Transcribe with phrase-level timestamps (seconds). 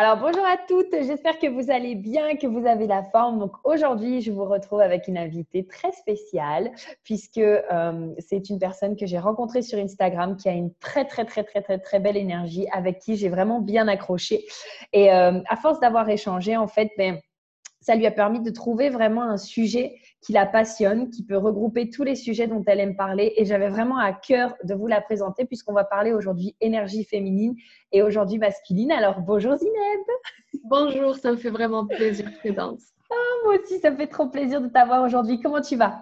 [0.00, 3.40] Alors bonjour à toutes, j'espère que vous allez bien, que vous avez la forme.
[3.40, 6.70] Donc aujourd'hui, je vous retrouve avec une invitée très spéciale
[7.02, 11.24] puisque euh, c'est une personne que j'ai rencontrée sur Instagram qui a une très très
[11.24, 14.44] très très très très belle énergie avec qui j'ai vraiment bien accroché.
[14.92, 17.18] Et euh, à force d'avoir échangé, en fait, ben,
[17.88, 21.88] ça lui a permis de trouver vraiment un sujet qui la passionne, qui peut regrouper
[21.88, 23.32] tous les sujets dont elle aime parler.
[23.38, 27.56] Et j'avais vraiment à cœur de vous la présenter puisqu'on va parler aujourd'hui énergie féminine
[27.90, 28.92] et aujourd'hui masculine.
[28.92, 30.00] Alors bonjour Zineb.
[30.64, 32.92] Bonjour, ça me fait vraiment plaisir, Prudence.
[33.10, 35.40] Oh, moi aussi, ça me fait trop plaisir de t'avoir aujourd'hui.
[35.40, 35.98] Comment tu vas?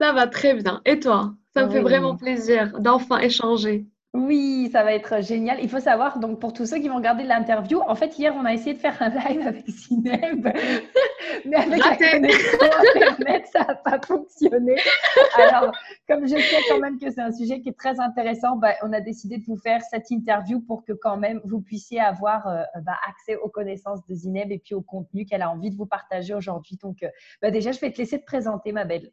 [0.00, 0.80] Ça va très bien.
[0.86, 1.34] Et toi?
[1.52, 3.84] Ça me fait vraiment plaisir d'enfin échanger.
[4.14, 5.58] Oui, ça va être génial.
[5.62, 8.46] Il faut savoir, donc pour tous ceux qui vont regarder l'interview, en fait, hier, on
[8.46, 10.48] a essayé de faire un live avec Zineb,
[11.44, 12.58] mais avec la connexion
[12.96, 14.76] Internet, ça n'a pas fonctionné.
[15.36, 15.72] Alors,
[16.08, 18.94] comme je sais quand même que c'est un sujet qui est très intéressant, bah, on
[18.94, 22.62] a décidé de vous faire cette interview pour que quand même vous puissiez avoir euh,
[22.82, 25.86] bah, accès aux connaissances de Zineb et puis au contenu qu'elle a envie de vous
[25.86, 26.78] partager aujourd'hui.
[26.82, 27.08] Donc, euh,
[27.42, 29.12] bah, déjà, je vais te laisser te présenter, ma belle.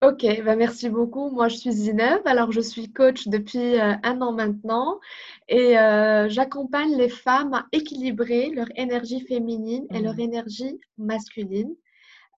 [0.00, 1.28] Ok, bah merci beaucoup.
[1.30, 2.20] Moi, je suis Zineb.
[2.24, 5.00] Alors, je suis coach depuis euh, un an maintenant
[5.48, 10.20] et euh, j'accompagne les femmes à équilibrer leur énergie féminine et leur mmh.
[10.20, 11.74] énergie masculine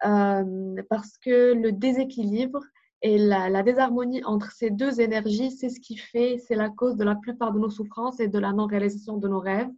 [0.07, 2.63] euh, parce que le déséquilibre
[3.03, 7.05] et la, désharmonie entre ces deux énergies, c'est ce qui fait, c'est la cause de
[7.05, 9.71] la plupart de nos souffrances et de la non-réalisation de nos rêves.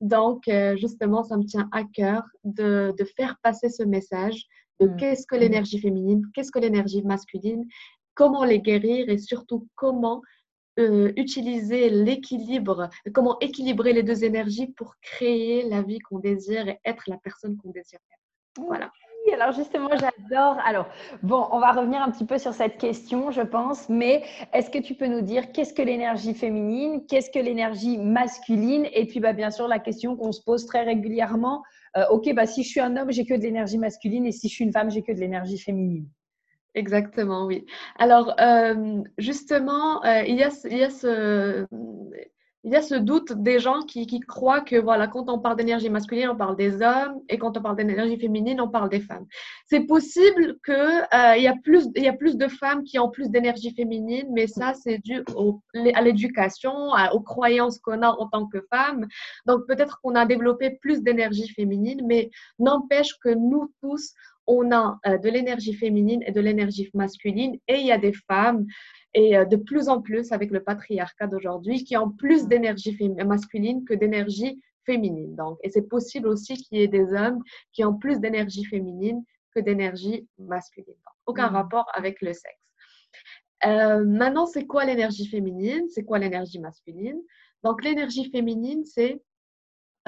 [0.00, 0.44] Donc,
[0.76, 4.46] justement, ça me tient à cœur de, de faire passer ce message
[4.80, 4.96] de mmh.
[4.96, 7.66] qu'est-ce que l'énergie féminine, qu'est-ce que l'énergie masculine,
[8.14, 10.22] comment les guérir et surtout comment
[10.78, 16.78] euh, utiliser l'équilibre, comment équilibrer les deux énergies pour créer la vie qu'on désire et
[16.84, 18.66] être la personne qu'on désire être.
[18.66, 18.90] Voilà.
[19.26, 20.58] Oui, alors justement, j'adore.
[20.64, 20.86] Alors,
[21.22, 24.78] bon, on va revenir un petit peu sur cette question, je pense, mais est-ce que
[24.78, 28.86] tu peux nous dire qu'est-ce que l'énergie féminine, qu'est-ce que l'énergie masculine?
[28.92, 31.62] Et puis, bah, bien sûr, la question qu'on se pose très régulièrement,
[31.96, 34.48] euh, ok, bah, si je suis un homme, j'ai que de l'énergie masculine et si
[34.48, 36.08] je suis une femme, j'ai que de l'énergie féminine.
[36.74, 37.64] Exactement, oui.
[37.98, 41.66] Alors, euh, justement, il, y a, il, y a ce,
[42.66, 45.88] il y a ce doute des gens qui, croient que voilà, quand on parle d'énergie
[45.88, 49.24] masculine, on parle des hommes, et quand on parle d'énergie féminine, on parle des femmes.
[49.66, 53.30] C'est possible qu'il euh, y, a plus, y a plus de femmes qui ont plus
[53.30, 55.24] d'énergie féminine, mais ça, c'est dû
[55.94, 56.72] à l'éducation,
[57.12, 59.06] aux croyances qu'on a en tant que femme.
[59.46, 64.12] Donc, peut-être qu'on a développé plus d'énergie féminine, mais n'empêche que nous tous,
[64.46, 68.12] on a euh, de l'énergie féminine et de l'énergie masculine, et il y a des
[68.12, 68.66] femmes
[69.14, 72.48] et euh, de plus en plus avec le patriarcat d'aujourd'hui qui ont plus mm.
[72.48, 75.34] d'énergie masculine que d'énergie féminine.
[75.34, 77.42] Donc, et c'est possible aussi qu'il y ait des hommes
[77.72, 79.24] qui ont plus d'énergie féminine
[79.54, 80.94] que d'énergie masculine.
[81.26, 81.54] aucun mm.
[81.54, 82.60] rapport avec le sexe.
[83.64, 85.88] Euh, maintenant, c'est quoi l'énergie féminine?
[85.88, 87.20] C'est quoi l'énergie masculine?
[87.64, 89.22] Donc, l'énergie féminine, c'est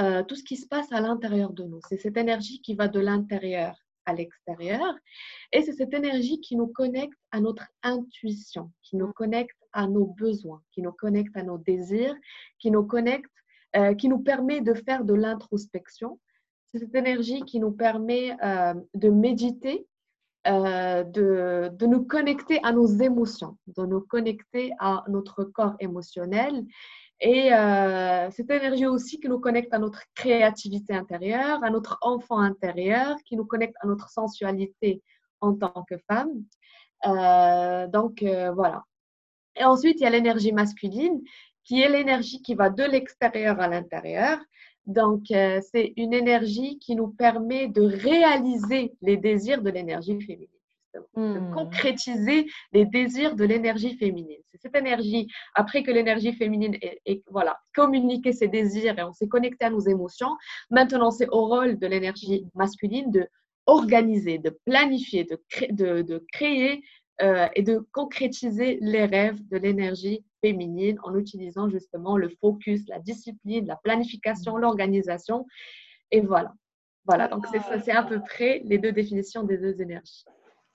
[0.00, 1.81] euh, tout ce qui se passe à l'intérieur de nous.
[1.88, 3.75] C'est cette énergie qui va de l'intérieur
[4.08, 4.94] à l'extérieur.
[5.52, 10.06] Et c'est cette énergie qui nous connecte à notre intuition, qui nous connecte à nos
[10.06, 12.16] besoins, qui nous connecte à nos désirs,
[12.58, 13.30] qui nous connecte,
[13.76, 16.18] euh, qui nous permet de faire de l'introspection.
[16.66, 19.86] C'est cette énergie qui nous permet euh, de méditer,
[20.47, 26.64] euh, de, de, nous connecter à nos émotions, de nous connecter à notre corps émotionnel
[27.20, 32.38] et euh, cette énergie aussi qui nous connecte à notre créativité intérieure, à notre enfant
[32.38, 35.02] intérieur, qui nous connecte à notre sensualité
[35.40, 36.30] en tant que femme.
[37.06, 38.84] Euh, donc euh, voilà.
[39.56, 41.20] Et ensuite, il y a l'énergie masculine,
[41.64, 44.38] qui est l'énergie qui va de l'extérieur à l'intérieur.
[44.86, 50.57] Donc, c'est une énergie qui nous permet de réaliser les désirs de l'énergie féminine
[50.94, 51.54] de hmm.
[51.54, 54.41] concrétiser les désirs de l'énergie féminine.
[54.50, 59.28] C'est cette énergie, après que l'énergie féminine est, voilà, communiqué ses désirs et on s'est
[59.28, 60.34] connecté à nos émotions,
[60.71, 63.27] maintenant c'est au rôle de l'énergie masculine de
[63.66, 66.82] organiser, de planifier, de, de, créer
[67.21, 72.98] euh, et de concrétiser les rêves de l'énergie féminine en utilisant justement le focus, la
[72.98, 74.60] discipline, la planification, hmm.
[74.60, 75.47] l'organisation.
[76.10, 76.54] Et voilà.
[77.04, 77.47] Voilà, donc
[77.83, 80.24] c'est à peu près les deux définitions des deux énergies.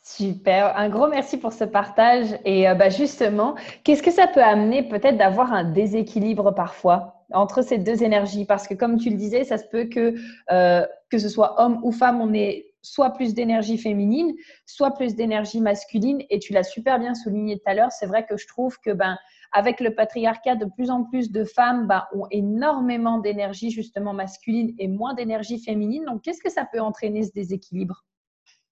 [0.06, 2.38] Super, un gros merci pour ce partage.
[2.44, 3.56] Et euh, bah, justement,
[3.86, 8.44] qu'est-ce que ça peut amener peut-être d'avoir un déséquilibre parfois entre ces deux énergies?
[8.44, 10.16] Parce que comme tu le disais, ça se peut que,
[10.52, 14.34] euh, que ce soit homme ou femme, on ait soit plus d'énergie féminine,
[14.66, 16.22] soit plus d'énergie masculine.
[16.30, 18.92] Et tu l'as super bien souligné tout à l'heure, c'est vrai que je trouve que
[18.92, 19.18] ben,
[19.54, 24.76] avec le patriarcat, de plus en plus de femmes ben, ont énormément d'énergie justement masculine
[24.80, 26.04] et moins d'énergie féminine.
[26.04, 28.04] Donc, qu'est-ce que ça peut entraîner ce déséquilibre?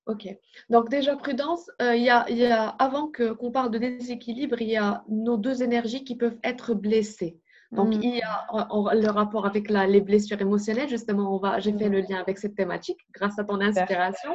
[0.07, 0.27] Ok.
[0.69, 5.03] Donc déjà, prudence, euh, il y, a, avant qu'on parle de déséquilibre, il y a
[5.07, 7.37] nos deux énergies qui peuvent être blessées.
[7.71, 7.99] Donc, Mm.
[8.03, 10.89] il y a euh, le rapport avec la, les blessures émotionnelles.
[10.89, 14.31] Justement, on va, j'ai fait le lien avec cette thématique grâce à ton inspiration.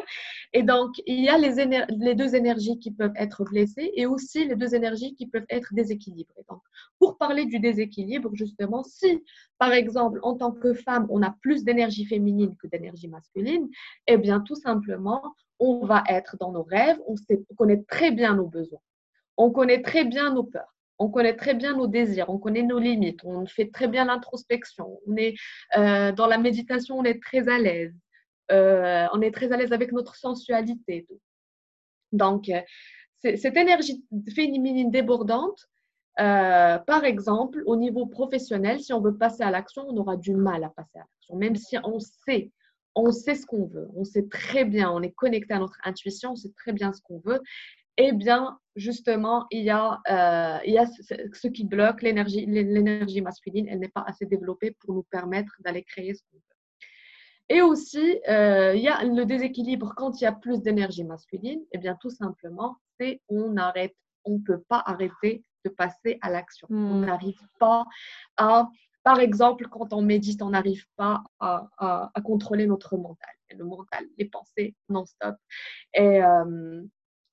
[0.55, 4.07] Et donc, il y a les, éner- les deux énergies qui peuvent être blessées et
[4.07, 6.45] aussi les deux énergies qui peuvent être déséquilibrées.
[6.49, 6.63] Donc,
[6.99, 9.23] pour parler du déséquilibre, justement, si,
[9.59, 13.69] par exemple, en tant que femme, on a plus d'énergie féminine que d'énergie masculine,
[14.07, 15.23] eh bien, tout simplement,
[15.59, 17.15] on va être dans nos rêves, on,
[17.57, 18.81] connaît très bien nos besoins,
[19.37, 20.73] on connaît très bien nos peurs.
[20.99, 24.99] On connaît très bien nos désirs, on connaît nos limites, on fait très bien l'introspection,
[25.07, 25.35] on est
[25.77, 27.95] euh, dans la méditation, on est très à l'aise,
[28.51, 31.07] euh, on est très à l'aise avec notre sensualité.
[32.13, 32.63] Donc, euh,
[33.21, 35.67] cette énergie féminine débordante,
[36.17, 40.65] par exemple, au niveau professionnel, si on veut passer à l'action, on aura du mal
[40.65, 42.53] à passer à l'action, même si on sait,
[42.97, 46.33] on sait ce qu'on veut, on sait très bien, on est connecté à notre intuition,
[46.33, 47.41] on sait très bien ce qu'on veut.
[47.99, 51.03] Eh bien, justement, il y a, euh, il y a ce,
[51.33, 55.83] ce qui bloque l'énergie, l'énergie masculine, elle n'est pas assez développée pour nous permettre d'aller
[55.83, 56.43] créer ce qu'on veut.
[57.49, 61.61] Et aussi, euh, il y a le déséquilibre quand il y a plus d'énergie masculine.
[61.73, 63.95] Eh bien, tout simplement, c'est on arrête,
[64.25, 66.67] on ne peut pas arrêter de passer à l'action.
[66.71, 67.85] On n'arrive pas
[68.37, 68.69] à,
[69.07, 74.25] par exemple, quand on médite, on n'arrive pas à, contrôler notre mental, le mental, les
[74.25, 75.37] pensées non-stop.
[75.95, 76.83] Et euh,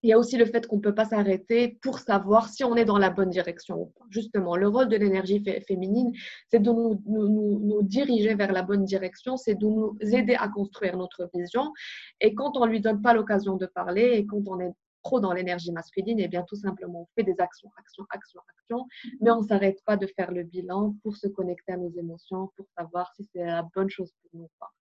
[0.03, 2.75] il y a aussi le fait qu'on ne peut pas s'arrêter pour savoir si on
[2.75, 4.05] est dans la bonne direction ou pas.
[4.11, 6.11] Justement, le rôle de l'énergie féminine,
[6.51, 10.49] c'est de nous, nous, nous, diriger vers la bonne direction, c'est de nous aider à
[10.49, 11.73] construire notre vision.
[12.21, 14.73] Et quand on ne lui donne pas l'occasion de parler et quand on est
[15.03, 18.41] trop dans l'énergie masculine, et eh bien tout simplement on fait des actions, actions, actions,
[18.57, 18.87] actions,
[19.21, 22.49] mais on ne s'arrête pas de faire le bilan pour se connecter à nos émotions,
[22.55, 24.71] pour savoir si c'est la bonne chose pour nous ou pas.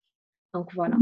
[0.55, 0.97] Donc voilà.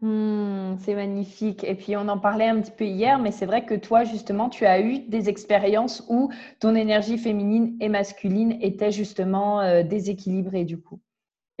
[0.00, 1.64] Mmh, c'est magnifique.
[1.64, 4.48] Et puis, on en parlait un petit peu hier, mais c'est vrai que toi, justement,
[4.48, 6.30] tu as eu des expériences où
[6.60, 11.00] ton énergie féminine et masculine étaient justement euh, déséquilibrées, du coup.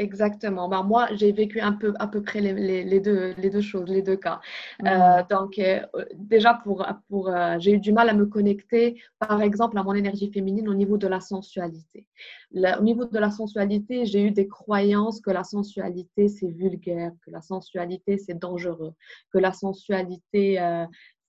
[0.00, 0.68] Exactement.
[0.68, 3.60] Ben, moi, j'ai vécu un peu à peu près les, les, les, deux, les deux
[3.60, 4.40] choses, les deux cas.
[4.80, 4.86] Mmh.
[4.86, 5.80] Euh, donc, euh,
[6.14, 9.94] déjà, pour, pour, euh, j'ai eu du mal à me connecter, par exemple, à mon
[9.94, 12.06] énergie féminine au niveau de la sensualité.
[12.52, 17.10] Le, au niveau de la sensualité, j'ai eu des croyances que la sensualité, c'est vulgaire,
[17.26, 18.92] que la sensualité, c'est dangereux,
[19.32, 20.60] que la sensualité,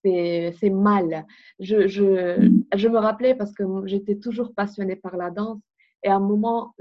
[0.03, 1.25] c'est mal.
[1.59, 5.59] Je, je, je me rappelais parce que j'étais toujours passionnée par la danse
[6.03, 6.75] et à un moment,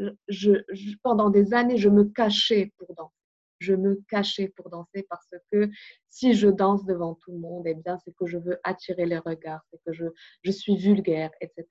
[1.03, 3.15] pendant des années, je me cachais pour danser.
[3.61, 5.69] Je me cachais pour danser parce que
[6.09, 9.19] si je danse devant tout le monde, eh bien, c'est que je veux attirer les
[9.19, 10.05] regards, c'est que je,
[10.43, 11.67] je suis vulgaire, etc.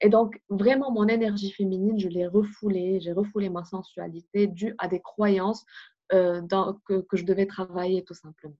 [0.00, 4.88] Et donc, vraiment, mon énergie féminine, je l'ai refoulée, j'ai refoulé ma sensualité due à
[4.88, 5.64] des croyances
[6.12, 6.42] euh,
[6.86, 8.56] que, que, je devais travailler tout simplement.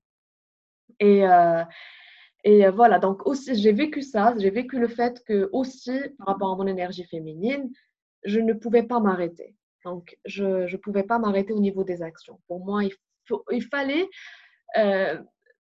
[1.01, 1.65] Et, euh,
[2.45, 6.53] et voilà, donc aussi, j'ai vécu ça, j'ai vécu le fait que aussi, par rapport
[6.53, 7.73] à mon énergie féminine,
[8.25, 9.55] je ne pouvais pas m'arrêter.
[9.85, 12.41] Donc, je ne pouvais pas m'arrêter au niveau des actions.
[12.47, 12.93] Pour moi, il,
[13.27, 14.09] faut, il fallait,
[14.77, 15.19] euh,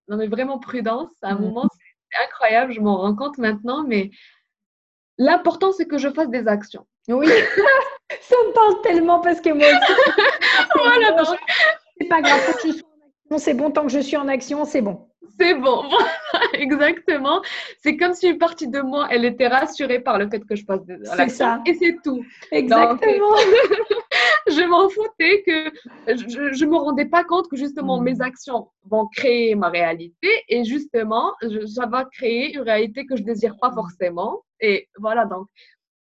[0.09, 1.11] non mais vraiment prudence.
[1.23, 1.41] À un mmh.
[1.41, 1.69] moment,
[2.11, 4.11] c'est incroyable, je m'en rends compte maintenant, mais
[5.19, 6.87] l'important, c'est que je fasse des actions.
[7.09, 7.27] Oui,
[8.21, 9.93] ça me parle tellement parce que moi aussi,
[10.77, 11.37] voilà, donc...
[11.99, 12.92] c'est pas grave, faut que je sois
[13.39, 15.09] c'est bon, tant que je suis en action, c'est bon.
[15.39, 15.83] C'est bon,
[16.55, 17.43] exactement.
[17.79, 20.65] C'est comme si une partie de moi, elle était rassurée par le fait que je
[20.65, 21.63] passe de C'est ça.
[21.67, 22.25] Et c'est tout.
[22.51, 23.31] Exactement.
[23.31, 23.39] Donc,
[24.49, 25.71] je m'en foutais que
[26.07, 28.05] je ne me rendais pas compte que justement mmh.
[28.05, 33.17] mes actions vont créer ma réalité et justement, je, ça va créer une réalité que
[33.17, 34.43] je désire pas forcément.
[34.61, 35.47] Et voilà, donc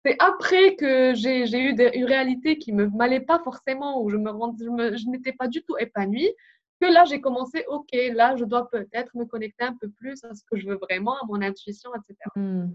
[0.06, 4.18] c'est après que j'ai eu des, une réalité qui ne m'allait pas forcément, où je
[4.18, 6.32] me, rend, je, je n'étais pas du tout épanouie
[6.82, 10.34] que là, j'ai commencé, OK, là, je dois peut-être me connecter un peu plus à
[10.34, 12.18] ce que je veux vraiment, à mon intuition, etc.
[12.36, 12.70] Mm.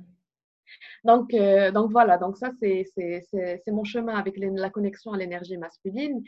[1.05, 2.85] Donc, euh, donc voilà, donc ça, c'est
[3.69, 6.23] mon chemin avec les, la connexion à l'énergie masculine.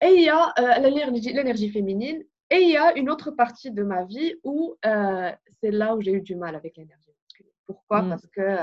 [0.00, 2.22] Et il y a euh, l'énergie féminine.
[2.50, 6.02] Et il y a une autre partie de ma vie où euh, c'est là où
[6.02, 7.52] j'ai eu du mal avec l'énergie masculine.
[7.66, 8.02] Pourquoi?
[8.02, 8.08] Mm.
[8.10, 8.56] Parce que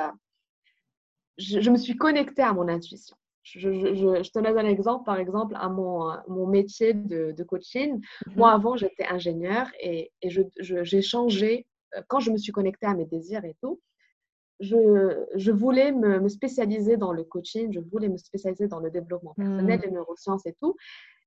[1.38, 3.18] je, je me suis connectée à mon intuition.
[3.44, 7.44] Je, je, je, te donne un exemple, par exemple, à mon, mon métier de, de
[7.44, 8.00] coaching.
[8.00, 8.36] Mm-hmm.
[8.36, 11.66] Moi, avant, j'étais ingénieure et, et j'ai changé,
[12.08, 13.82] quand je me suis connectée à mes désirs et tout,
[14.62, 19.34] je, voulais me, me, spécialiser dans le coaching, je voulais me spécialiser dans le développement
[19.34, 20.76] personnel, les neurosciences et tout.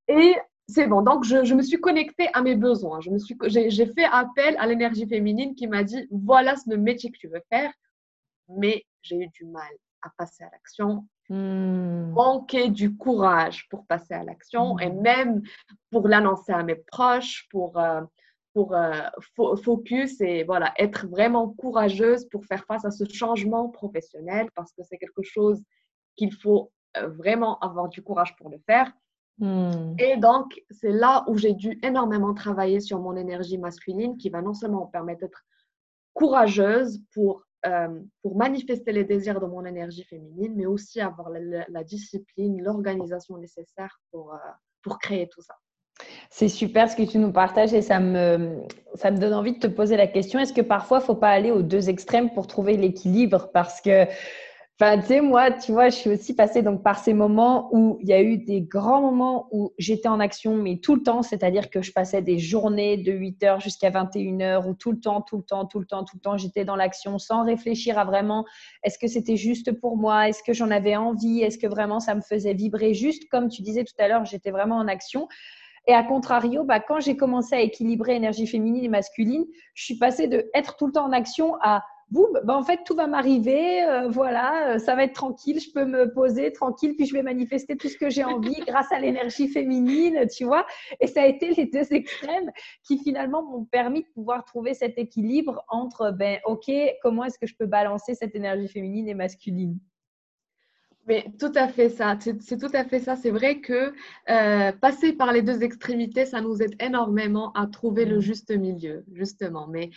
[0.09, 0.35] Et
[0.69, 3.01] c'est bon, donc je, je, me suis connectée à mes besoins.
[3.01, 7.43] J'ai fait appel à l'énergie féminine qui m'a dit, voilà ce métier que tu veux
[7.51, 7.73] faire,
[8.49, 12.11] mais j'ai eu du mal à passer à l'action Mmh.
[12.11, 14.81] manquer du courage pour passer à l'action mmh.
[14.83, 15.43] et même
[15.91, 18.03] pour l'annoncer à mes proches, pour, euh,
[18.53, 19.01] pour euh,
[19.35, 24.73] fo focus et voilà, être vraiment courageuse pour faire face à ce changement professionnel parce
[24.73, 25.63] que c'est quelque chose
[26.15, 28.93] qu'il faut vraiment avoir du courage pour le faire.
[29.39, 29.95] Hmm.
[29.99, 34.43] Et donc, c'est là où j'ai dû énormément travailler sur mon énergie masculine qui va
[34.43, 35.43] non seulement me permettre d'être
[36.13, 37.89] courageuse pour, euh,
[38.23, 44.01] pour manifester les désirs de mon énergie féminine, mais aussi avoir la, discipline, l'organisation nécessaire
[44.11, 44.39] pour, euh,
[44.83, 45.55] pour créer tout ça.
[46.31, 48.63] C'est super ce que tu nous partages et ça me,
[48.95, 51.15] ça me donne envie de te poser la question, est-ce que parfois il ne faut
[51.15, 53.51] pas aller aux deux extrêmes pour trouver l'équilibre?
[53.53, 54.07] Parce que
[55.07, 58.13] Sais, moi, tu vois, je suis aussi passée donc par ces moments où il y
[58.13, 61.81] a eu des grands moments où j'étais en action, mais tout le temps, c'est-à-dire que
[61.81, 65.39] je passais des journées de 8 heures jusqu'à 21 heures, où tout le temps, tout
[65.39, 68.45] le temps, tout le temps, tout le temps, j'étais dans l'action sans réfléchir à vraiment
[68.83, 72.15] est-ce que c'était juste pour moi, est-ce que j'en avais envie, est-ce que vraiment ça
[72.15, 72.93] me faisait vibrer?
[72.93, 75.29] Juste comme tu disais tout à l'heure, j'étais vraiment en action.
[75.87, 79.99] Et à contrario, bah, quand j'ai commencé à équilibrer énergie féminine et masculine, je suis
[79.99, 83.83] passée de être tout le temps en action à bah, en fait, tout va m'arriver,
[83.85, 87.23] euh, voilà, euh, ça va être tranquille, je peux me poser tranquille, puis je vais
[87.23, 90.67] manifester tout ce que j'ai envie grâce à l'énergie féminine, tu vois.
[91.01, 92.51] Et ça a été les deux extrêmes
[92.83, 96.71] qui finalement m'ont permis de pouvoir trouver cet équilibre entre, ben, ok,
[97.03, 99.79] comment est-ce que je peux balancer cette énergie féminine et masculine?
[101.07, 103.17] Mais tout à fait ça, c'est tout à fait ça.
[103.17, 103.93] C'est vrai que
[104.31, 108.23] euh, passer par les deux extrémités, ça nous aide énormément à trouver le mmh.
[108.23, 109.67] juste milieu, justement.
[109.67, 109.91] Mais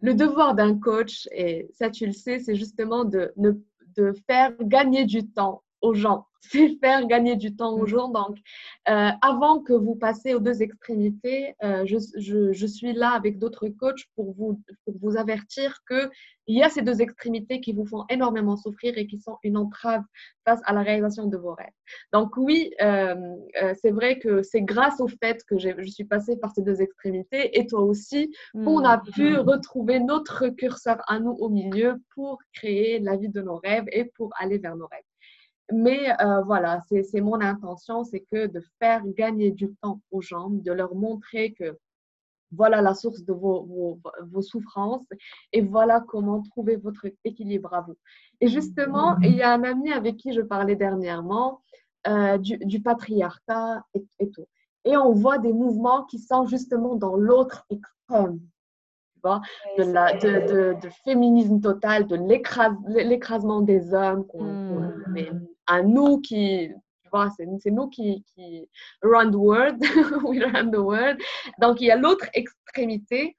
[0.00, 5.04] le devoir d'un coach, et ça tu le sais, c'est justement de, de faire gagner
[5.04, 7.88] du temps aux gens c'est faire gagner du temps aux mm.
[7.88, 8.08] gens.
[8.08, 8.36] Donc,
[8.88, 13.38] euh, avant que vous passez aux deux extrémités, euh, je, je, je, suis là avec
[13.38, 16.10] d'autres coachs pour vous, pour vous avertir qu'il
[16.46, 20.02] y a ces deux extrémités qui vous font énormément souffrir et qui sont une entrave
[20.44, 21.66] face à la réalisation de vos rêves.
[22.12, 23.14] Donc, oui, euh,
[23.80, 27.58] c'est vrai que c'est grâce au fait que je suis passée par ces deux extrémités
[27.58, 29.02] et toi aussi, qu'on a mm.
[29.12, 33.86] pu retrouver notre curseur à nous au milieu pour créer la vie de nos rêves
[33.92, 35.02] et pour aller vers nos rêves.
[35.72, 40.48] Mais euh, voilà, c'est mon intention, c'est que de faire gagner du temps aux gens,
[40.48, 41.76] de leur montrer que
[42.52, 45.06] voilà la source de vos, vos, souffrances
[45.52, 47.96] et voilà comment trouver votre équilibre à vous.
[48.40, 51.60] Et justement, il y a un ami avec qui je parlais dernièrement
[52.06, 54.46] euh, du, patriarcat et, tout.
[54.86, 58.40] Et on voit des mouvements qui sont justement dans l'autre extrême.
[59.22, 66.70] de, la, de, de, féminisme total, de l'écrasement des hommes qu'on mmh à nous qui,
[67.36, 68.68] c'est nous qui, qui
[69.02, 69.80] the world,
[70.24, 71.18] we the world.
[71.60, 73.36] Donc, il y a l'autre extrémité.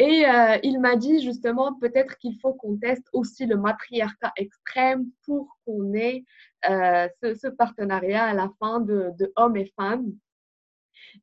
[0.00, 5.06] Et euh, il m'a dit justement, peut-être qu'il faut qu'on teste aussi le matriarcat extrême
[5.24, 6.24] pour qu'on ait
[6.70, 10.12] euh, ce, partenariat à la fin de hommes et femmes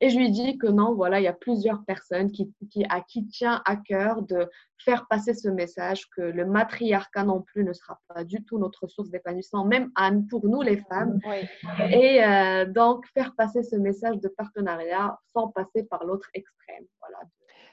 [0.00, 3.00] et je lui dis que non, voilà, il y a plusieurs personnes qui, qui, à
[3.00, 7.72] qui tient à cœur de faire passer ce message que le matriarcat non plus ne
[7.72, 9.90] sera pas du tout notre source d'épanouissement, même
[10.28, 11.18] pour nous les femmes.
[11.90, 16.84] Et euh, donc, faire passer ce message de partenariat sans passer par l'autre extrême.
[17.00, 17.18] Voilà,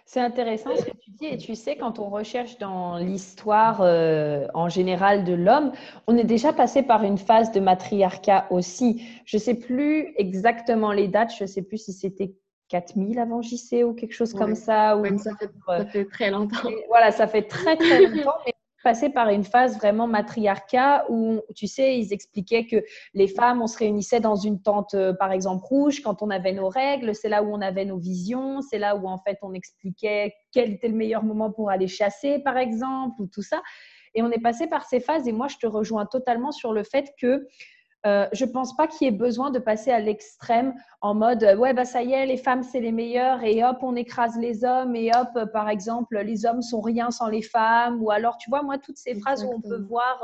[0.06, 1.26] c'est intéressant ce que tu dis.
[1.26, 5.72] Et tu sais, quand on recherche dans l'histoire euh, en général de l'homme,
[6.08, 9.04] on est déjà passé par une phase de matriarcat aussi.
[9.26, 11.34] Je ne sais plus exactement les dates.
[11.38, 12.36] Je ne sais plus si c'était
[12.68, 14.98] 4000 avant JC ou quelque chose comme ça.
[14.98, 15.06] Ou...
[15.18, 16.70] ça, fait, ça, fait, très longtemps.
[16.90, 18.34] voilà, ça fait très très longtemps.
[18.46, 23.62] Mais passé par une phase vraiment matriarcat où, tu sais, ils expliquaient que les femmes,
[23.62, 27.16] on se réunissait dans une tente, euh, par exemple, rouge quand on avait nos règles.
[27.16, 28.62] C'est là où on avait nos visions.
[28.62, 32.40] C'est là où, en fait, on expliquait quel était le meilleur moment pour aller chasser,
[32.40, 33.62] par exemple, ou tout ça.
[34.16, 35.28] Et on est passé par ces phases.
[35.28, 37.48] Et moi, je te rejoins totalement sur le fait que
[38.06, 41.44] euh, je ne pense pas qu'il y ait besoin de passer à l'extrême en mode
[41.44, 44.38] euh, ouais bah ça y est les femmes c'est les meilleures et hop on écrase
[44.38, 48.12] les hommes et hop euh, par exemple les hommes sont rien sans les femmes ou
[48.12, 50.22] alors tu vois moi toutes ces phrases où on peut voir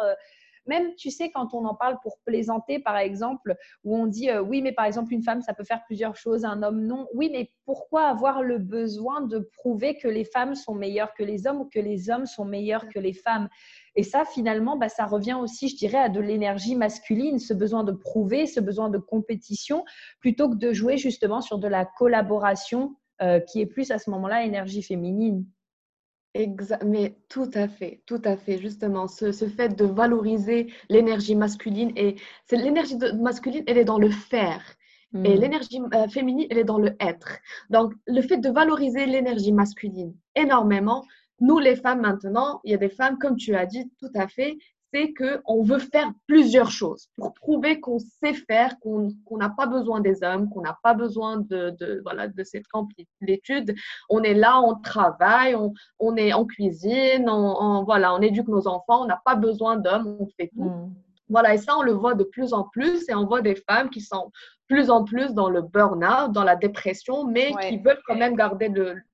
[0.69, 4.61] même tu sais quand on en parle pour plaisanter par exemple où on dit oui
[4.61, 7.51] mais par exemple une femme ça peut faire plusieurs choses un homme non oui mais
[7.65, 11.65] pourquoi avoir le besoin de prouver que les femmes sont meilleures que les hommes ou
[11.65, 13.47] que les hommes sont meilleurs que les femmes?
[13.95, 17.83] Et ça, finalement, bah, ça revient aussi, je dirais, à de l'énergie masculine, ce besoin
[17.83, 19.85] de prouver, ce besoin de compétition,
[20.19, 24.09] plutôt que de jouer justement sur de la collaboration euh, qui est plus à ce
[24.09, 25.45] moment-là énergie féminine.
[26.36, 31.91] Exact, mais tout à fait, tout à fait, justement, ce, fait de valoriser l'énergie masculine
[31.95, 34.62] et c'est l'énergie masculine, elle est dans le faire.
[35.15, 35.41] Et hmm.
[35.41, 37.39] l'énergie euh, féminine, elle est dans le être.
[37.71, 41.03] Donc, le fait de valoriser l'énergie masculine énormément,
[41.41, 44.27] nous, les femmes, maintenant, il y a des femmes, comme tu as dit tout à
[44.27, 44.57] fait,
[44.93, 50.00] c'est qu'on veut faire plusieurs choses pour prouver qu'on sait faire, qu'on n'a pas besoin
[50.00, 53.75] des hommes, qu'on n'a pas besoin de, de, voilà, de cette amplitude.
[54.10, 58.67] On est là, on travaille, on, on est en cuisine, on, voilà, on éduque nos
[58.67, 60.69] enfants, on n'a pas besoin d'hommes, on fait tout.
[60.69, 60.93] Mm.
[61.29, 63.89] Voilà, et ça, on le voit de plus en plus et on voit des femmes
[63.91, 64.31] qui sont
[64.67, 68.72] plus en plus dans le burn-out, dans la dépression, mais qui veulent quand même garder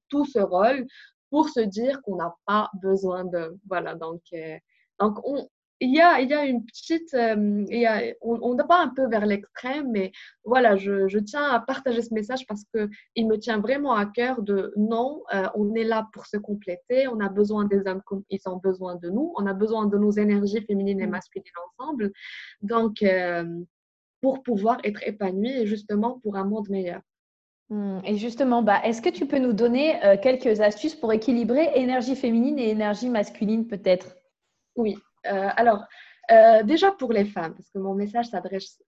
[0.10, 0.86] tout ce rôle
[1.30, 3.58] pour se dire qu'on n'a pas besoin de.
[3.68, 4.58] Voilà, donc, euh,
[5.00, 5.50] donc on,
[5.82, 8.64] il y a, il y a une petite, euh, il y a, on, ne va
[8.64, 10.12] pas un peu vers l'extrême, mais
[10.46, 14.06] voilà, je, je, tiens à partager ce message parce que il me tient vraiment à
[14.06, 18.02] cœur de non, euh, on est là pour se compléter, on a besoin des hommes
[18.06, 21.12] comme ils ont besoin de nous, on a besoin de nos énergies féminines et mmh.
[21.12, 21.46] masculines
[21.78, 22.12] ensemble,
[22.62, 23.44] donc euh,
[24.22, 27.02] pour pouvoir être épanoui et justement pour un monde meilleur.
[27.70, 28.00] Mmh.
[28.06, 32.60] Et justement, bah, est-ce que tu peux nous donner quelques astuces pour équilibrer énergie féminine
[32.60, 34.16] et énergie masculine peut-être?
[34.76, 35.86] Oui, euh, alors,
[36.32, 38.82] euh, déjà pour les femmes, parce que mon message s'adresse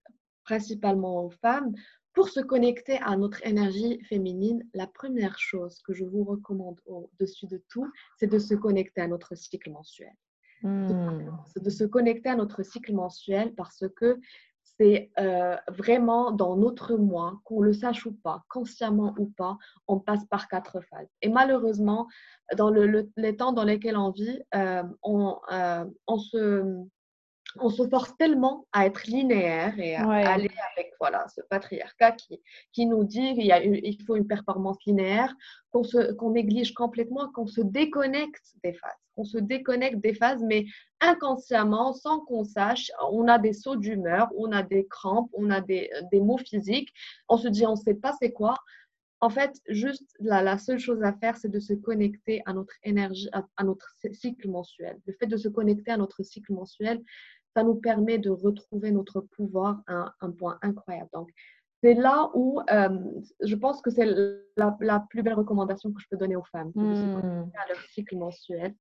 [0.44, 1.74] principalement aux femmes,
[2.14, 7.46] pour se connecter à notre énergie féminine, la première chose que je vous recommande au-dessus
[7.46, 10.14] de tout, c'est de se connecter à notre cycle mensuel.
[10.64, 11.30] Hmm.
[11.56, 14.18] De se connecter à notre cycle mensuel parce que
[14.80, 19.58] c'est euh, vraiment dans notre mois, qu'on le sache ou pas, consciemment ou pas,
[19.88, 21.08] on passe par quatre phases.
[21.22, 22.08] Et malheureusement,
[22.56, 26.84] dans les temps dans lesquels on vit, euh, euh, on, se,
[27.60, 32.42] on se force tellement à être linéaire et à aller avec voilà, ce patriarcat qui,
[32.74, 33.52] qui nous dit qu'il
[33.84, 35.34] il faut une performance linéaire,
[35.72, 35.84] qu'on
[36.18, 38.92] qu'on néglige complètement, qu'on se déconnecte des phases.
[39.16, 40.66] On se déconnecte des phases, mais
[41.02, 45.62] inconsciemment, sans qu'on sache, on a des sauts d'humeur, on a des crampes, on a
[45.62, 46.94] des, des maux physiques.
[47.28, 48.56] On se dit, on ne sait pas c'est quoi.
[49.20, 52.76] En fait, juste la, la seule chose à faire, c'est de se connecter à notre
[52.84, 55.00] énergie, à, notre cycle mensuel.
[55.08, 57.02] Le fait de se connecter à notre cycle mensuel,
[57.58, 61.10] ça nous permet de retrouver notre pouvoir à un, point incroyable.
[61.12, 61.32] Donc,
[61.82, 63.00] c'est là où euh,
[63.42, 64.06] je pense que c'est
[64.56, 67.50] la, plus belle recommandation que je peux donner aux femmes, de se hmm.
[67.56, 68.76] à leur cycle mensuel.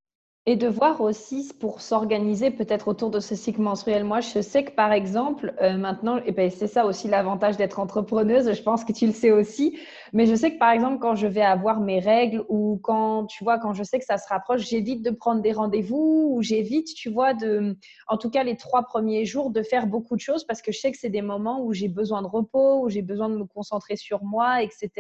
[0.49, 4.05] Et de voir aussi pour s'organiser peut-être autour de ce cycle menstruel.
[4.05, 7.81] Moi, je sais que par exemple, euh, maintenant, et ben, c'est ça aussi l'avantage d'être
[7.81, 9.77] entrepreneuse, je pense que tu le sais aussi,
[10.13, 13.43] mais je sais que par exemple, quand je vais avoir mes règles ou quand, tu
[13.43, 16.95] vois, quand je sais que ça se rapproche, j'évite de prendre des rendez-vous ou j'évite,
[16.95, 20.45] tu vois, de, en tout cas les trois premiers jours, de faire beaucoup de choses
[20.45, 23.03] parce que je sais que c'est des moments où j'ai besoin de repos, où j'ai
[23.03, 24.91] besoin de me concentrer sur moi, etc.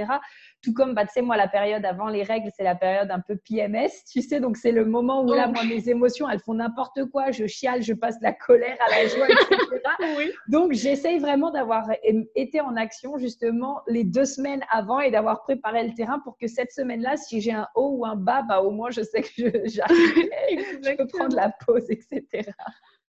[0.60, 3.20] Tout comme, bah, tu sais, moi, la période avant les règles, c'est la période un
[3.20, 6.54] peu PMS, tu sais, donc c'est le moment où là, moi, mes émotions, elles font
[6.54, 10.32] n'importe quoi, je chiale, je passe de la colère à la joie, etc.
[10.48, 11.88] Donc, j'essaye vraiment d'avoir
[12.34, 16.46] été en action justement les deux semaines avant et d'avoir préparé le terrain pour que
[16.46, 19.62] cette semaine-là, si j'ai un haut ou un bas, bah, au moins, je sais que
[19.66, 20.30] j'arrive,
[20.82, 22.50] je peux prendre la pause, etc.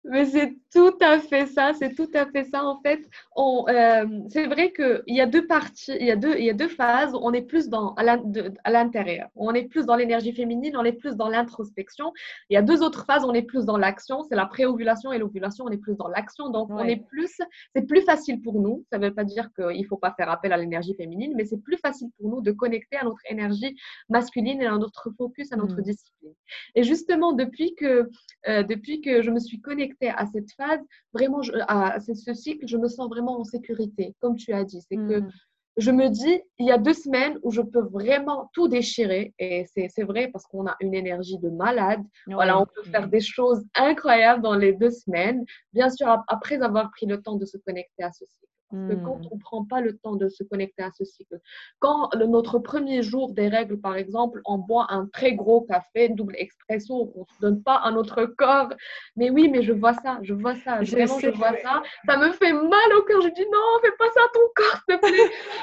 [0.07, 2.63] Mais c'est tout à fait ça, c'est tout à fait ça.
[2.63, 2.99] En fait,
[3.37, 6.53] euh, c'est vrai qu'il y a deux parties, il y a deux, il y a
[6.53, 7.13] deux phases.
[7.19, 9.29] On est plus dans, à l'intérieur.
[9.35, 12.13] On est plus dans l'énergie féminine, on est plus dans l'introspection.
[12.49, 14.21] Il y a deux autres phases, on est plus dans l'action.
[14.23, 16.49] C'est la préovulation et l'ovulation, on est plus dans l'action.
[16.49, 17.41] Donc, on est plus,
[17.75, 18.85] c'est plus facile pour nous.
[18.91, 21.45] Ça ne veut pas dire qu'il ne faut pas faire appel à l'énergie féminine, mais
[21.45, 23.75] c'est plus facile pour nous de connecter à notre énergie
[24.09, 25.83] masculine et à notre focus, à notre mm.
[25.83, 26.33] discipline.
[26.75, 28.07] Et justement, depuis que,
[28.47, 30.79] euh, depuis que je me suis connectée à cette phase,
[31.13, 34.81] vraiment, à ce cycle, je me sens vraiment en sécurité, comme tu as dit.
[34.87, 35.31] C'est que hmm.
[35.77, 39.33] je me dis, il y a deux semaines où je peux vraiment tout déchirer.
[39.39, 42.01] Et c'est vrai parce qu'on a une énergie de malade.
[42.27, 45.43] Voilà, on peut faire des choses incroyables dans les deux semaines.
[45.73, 48.54] Bien sûr, après avoir pris le temps de se connecter à ce cycle.
[48.71, 49.27] Parce que quand hmm.
[49.31, 51.39] on ne prend pas le temps de se connecter à ce cycle,
[51.79, 56.09] quand le, notre premier jour des règles, par exemple, on boit un très gros café,
[56.09, 58.69] double expresso, on ne se donne pas à notre corps.
[59.15, 61.83] Mais oui, mais je vois ça, je vois ça, je vraiment, je vois ça.
[62.07, 63.21] Ça me fait mal au cœur.
[63.21, 64.81] Je dis non, fais pas ça à ton corps,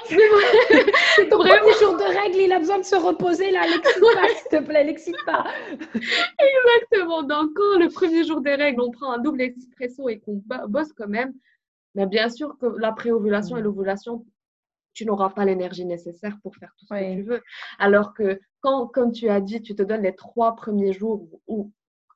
[0.06, 0.28] s'il te
[0.78, 0.92] plaît.
[1.16, 3.62] C'est ton premier jour de règles, il a besoin de se reposer là.
[3.66, 5.44] L'excite pas, s'il te plaît, l'excite pas.
[5.82, 7.22] Exactement.
[7.22, 10.92] Donc, quand le premier jour des règles, on prend un double expresso et qu'on bosse
[10.92, 11.32] quand même,
[11.94, 13.64] mais bien sûr que la préovulation et mm.
[13.64, 14.26] l'ovulation,
[14.94, 17.42] tu n'auras pas l'énergie nécessaire pour faire tout ce que tu veux.
[17.78, 21.72] Alors que quand, comme tu as dit, tu te donnes les trois premiers jours ou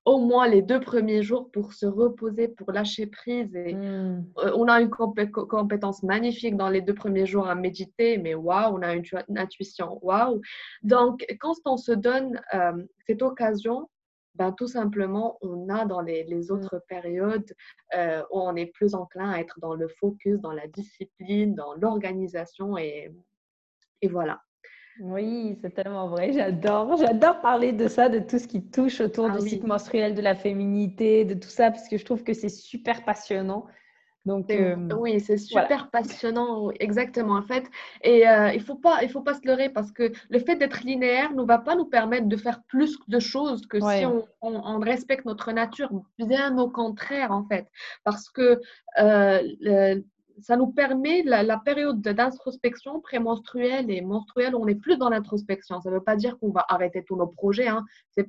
[0.06, 3.54] au moins les deux premiers jours pour se reposer, pour lâcher prise.
[3.56, 4.24] Et mm.
[4.38, 8.76] euh, on a une compétence magnifique dans les deux premiers jours à méditer, mais waouh,
[8.76, 9.04] on a une,
[9.36, 10.40] intuition, waouh.
[10.82, 13.88] Donc, quand on se donne euh, cette occasion,
[14.37, 16.53] ben, tout simplement, on a dans les, les mmh.
[16.53, 17.53] autres périodes
[17.94, 21.75] euh, où on est plus enclin à être dans le focus, dans la discipline, dans
[21.75, 23.12] l'organisation et,
[24.03, 24.40] et voilà.
[25.01, 26.33] Oui, c'est tellement vrai.
[26.33, 26.96] J'adore.
[26.96, 30.22] J'adore parler de ça, de tout ce qui touche autour ah du cycle menstruel, de
[30.22, 33.66] la féminité, de tout ça, parce que je trouve que c'est super passionnant.
[34.26, 37.64] Donc, euh, oui, c'est super passionnant, exactement en fait.
[38.02, 40.82] Et euh, il faut pas, il faut pas se leurrer parce que le fait d'être
[40.82, 44.04] linéaire ne va pas nous permettre de faire plus de choses que si
[44.42, 45.90] on, respecte notre nature.
[46.18, 47.68] Bien au contraire en fait,
[48.02, 48.60] parce que
[48.98, 50.00] euh,
[50.40, 55.80] ça nous permet la, période d'introspection prémenstruelle et menstruelle, on n'est plus dans l'introspection.
[55.80, 57.68] Ça ne veut pas dire qu'on va arrêter tous nos projets.
[57.68, 57.84] Hein.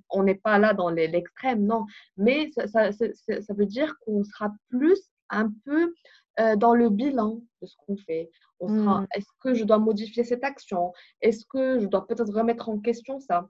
[0.10, 1.86] On n'est pas là dans l'extrême, non.
[2.18, 5.94] Mais ça, ça veut dire qu'on sera plus un peu
[6.40, 8.30] euh, dans le bilan de ce qu'on fait.
[8.60, 9.08] On sera, mmh.
[9.16, 10.94] est-ce que je dois modifier cette action?
[11.22, 13.50] Est-ce que je dois peut-être remettre en question ça?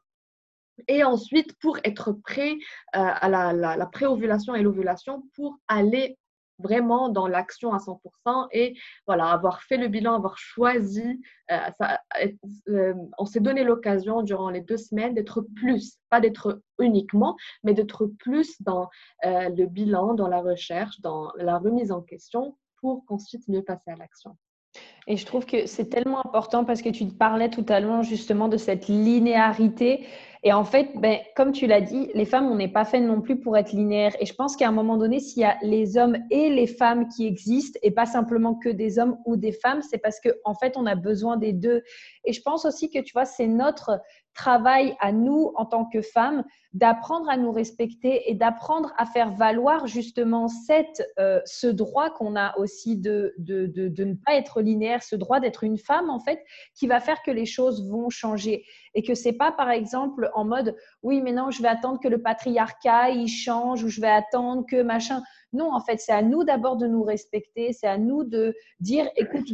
[0.87, 2.55] Et ensuite, pour être prêt euh,
[2.91, 6.17] à la, la, la préovulation et l'ovulation, pour aller
[6.60, 12.02] vraiment dans l'action à 100% et voilà, avoir fait le bilan, avoir choisi, euh, ça,
[12.70, 17.74] euh, on s'est donné l'occasion durant les deux semaines d'être plus, pas d'être uniquement, mais
[17.74, 18.89] d'être plus dans
[19.26, 23.91] euh, le bilan, dans la recherche, dans la remise en question pour qu'ensuite mieux passer
[23.91, 24.38] à l'action.
[25.08, 28.50] Et je trouve que c'est tellement important parce que tu parlais tout à l'heure justement
[28.50, 30.06] de cette linéarité.
[30.43, 33.22] Et en fait, ben, comme tu l'as dit, les femmes, on n'est pas fait non
[33.22, 34.15] plus pour être linéaires.
[34.20, 37.08] Et je pense qu'à un moment donné, s'il y a les hommes et les femmes
[37.08, 40.54] qui existent, et pas simplement que des hommes ou des femmes, c'est parce qu'en en
[40.54, 41.84] fait, on a besoin des deux.
[42.24, 44.00] Et je pense aussi que, tu vois, c'est notre
[44.38, 46.43] travail à nous en tant que femmes
[46.74, 52.36] d'apprendre à nous respecter et d'apprendre à faire valoir justement cette, euh, ce droit qu'on
[52.36, 56.19] a aussi de, de, de, ne pas être linéaire, ce droit d'être une femme en
[56.19, 56.43] fait,
[56.75, 60.45] qui va faire que les choses vont changer et que c'est pas par exemple en
[60.45, 64.10] mode oui mais non je vais attendre que le patriarcat il change ou je vais
[64.10, 65.21] attendre que machin.
[65.53, 69.10] Non en fait c'est à nous d'abord de nous respecter, c'est à nous de dire
[69.15, 69.49] écoute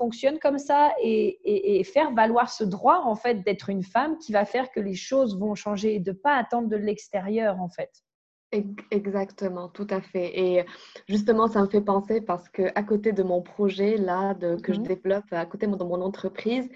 [0.00, 4.46] fonctionne comme ça et, faire valoir ce droit en fait d'être une femme qui va
[4.46, 7.90] faire que les choses vont changer et de pas attendre de l'extérieur en fait.
[8.52, 10.38] Exactement, tout à fait.
[10.38, 10.64] Et
[11.08, 14.72] justement, ça me fait penser parce que à côté de mon projet là de, que
[14.72, 16.68] je développe, à côté de mon entreprise,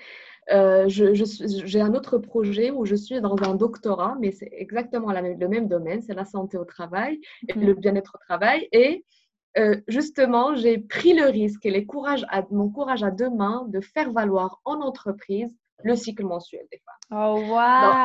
[0.52, 5.48] euh, j'ai un autre projet où je suis dans un doctorat, mais c'est exactement le
[5.48, 7.66] même domaine, c'est la santé au travail et mhm.
[7.66, 8.68] le bien-être au travail.
[8.70, 9.04] Et
[9.56, 13.66] euh, justement, j'ai pris le risque et les courage à, mon courage à deux mains
[13.68, 17.18] de faire valoir en entreprise le cycle mensuel des femmes.
[17.18, 18.04] Oh, wow!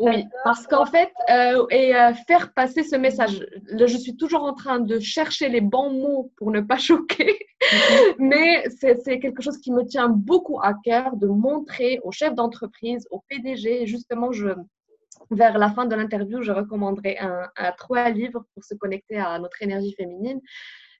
[0.00, 4.54] Oui, parce qu'en fait, euh, et euh, faire passer ce message, je suis toujours en
[4.54, 7.38] train de chercher les bons mots pour ne pas choquer,
[7.72, 8.14] mhm.
[8.18, 13.06] mais c'est quelque chose qui me tient beaucoup à cœur de montrer aux chefs d'entreprise,
[13.10, 14.48] aux PDG, justement, je,
[15.30, 19.62] vers la fin de l'interview, je recommanderai un, trois livres pour se connecter à notre
[19.62, 20.40] énergie féminine.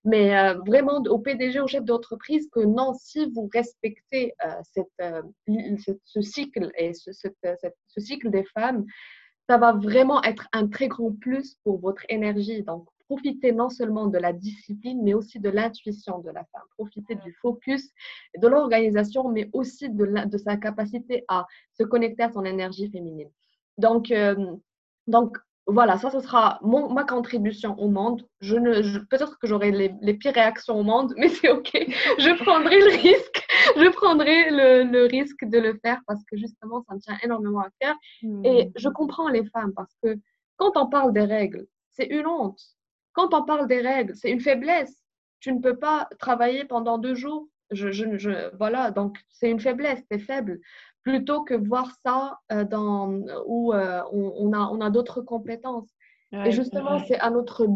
[0.04, 4.88] Mais euh, vraiment au PDG, au chef d'entreprise, que non, si vous respectez euh, cette,
[5.02, 5.22] euh,
[6.04, 8.86] ce, cycle et ce, ce, cycle des femmes,
[9.48, 12.62] ça va vraiment être un très grand plus pour votre énergie.
[12.62, 16.62] Donc, profitez non seulement de la discipline, mais aussi de l'intuition de la femme.
[16.78, 17.90] Profitez du focus,
[18.38, 23.28] de l'organisation, mais aussi de, de sa capacité à se connecter à son énergie féminine.
[23.76, 24.12] Donc,
[25.08, 28.26] donc voilà, ça, ce sera mon, ma contribution au monde.
[28.40, 31.70] Je ne, peut-être que j'aurai les, pires réactions au monde, mais c'est OK.
[31.72, 33.46] Je prendrai le risque.
[33.76, 37.68] Je prendrai le, risque de le faire parce que justement, ça me tient énormément à
[37.80, 37.96] cœur.
[38.44, 38.72] Et hmm.
[38.76, 40.18] je comprends les femmes parce que
[40.56, 42.60] quand on parle des règles, c'est une honte.
[43.12, 44.94] Quand on parle des règles, c'est une faiblesse.
[45.40, 47.48] Tu ne peux pas travailler pendant deux jours.
[47.70, 50.58] Je, je, je voilà, donc c'est une faiblesse, c'est faible
[51.02, 53.10] plutôt que voir ça euh, dans,
[53.46, 55.88] où euh, on, a, on a d'autres compétences.
[56.32, 57.66] et justement, c'est à notre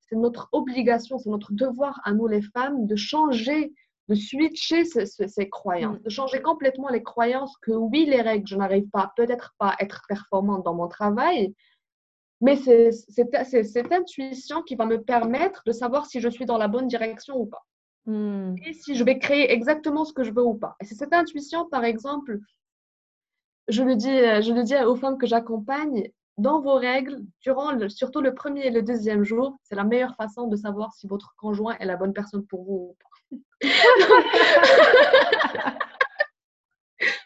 [0.00, 3.72] c'est notre obligation, c'est notre devoir à nous les femmes de changer,
[4.08, 6.02] de switcher ces, croyances, mm.
[6.02, 9.82] de changer complètement les croyances que oui, les règles, je n'arrive pas, peut-être pas à
[9.82, 11.54] être performante dans mon travail,
[12.42, 16.68] mais c'est cette intuition qui va me permettre de savoir si je suis dans la
[16.68, 17.64] bonne direction ou pas.
[18.06, 18.56] Mm.
[18.66, 20.76] Et si je vais créer exactement ce que je veux ou pas.
[20.80, 22.40] Et c'est cette intuition, par exemple,
[23.68, 27.88] je le dis, euh, je le dis aux femmes que j'accompagne, dans vos règles, durant
[27.88, 31.34] surtout le premier et le deuxième jour, c'est la meilleure façon de savoir si votre
[31.36, 33.08] conjoint est la bonne personne pour vous ou pas.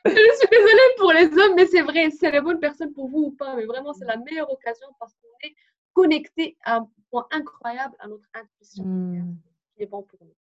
[0.04, 3.26] je suis désolée pour les hommes, mais c'est vrai, c'est la bonne personne pour vous
[3.26, 3.54] ou pas.
[3.54, 5.54] Mais vraiment, c'est la meilleure occasion parce qu'on est
[5.92, 9.36] connecté à un point incroyable à notre intuition hmm.
[9.74, 10.34] qui est bon pour nous.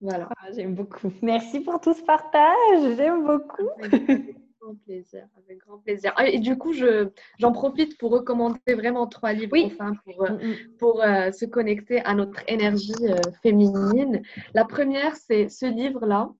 [0.00, 0.28] Voilà.
[0.36, 1.12] Ah, j'aime beaucoup.
[1.22, 2.96] Merci pour tout ce partage.
[2.96, 3.68] J'aime beaucoup.
[3.82, 5.26] Avec grand plaisir.
[5.44, 6.12] Avec grand plaisir.
[6.16, 9.56] Ah, et du coup, j'en profite pour recommander vraiment trois livres
[10.04, 10.54] pour, euh, mm, mm.
[10.78, 14.22] pour euh, se connecter à notre énergie euh, féminine.
[14.54, 16.30] La première, c'est ce livre-là.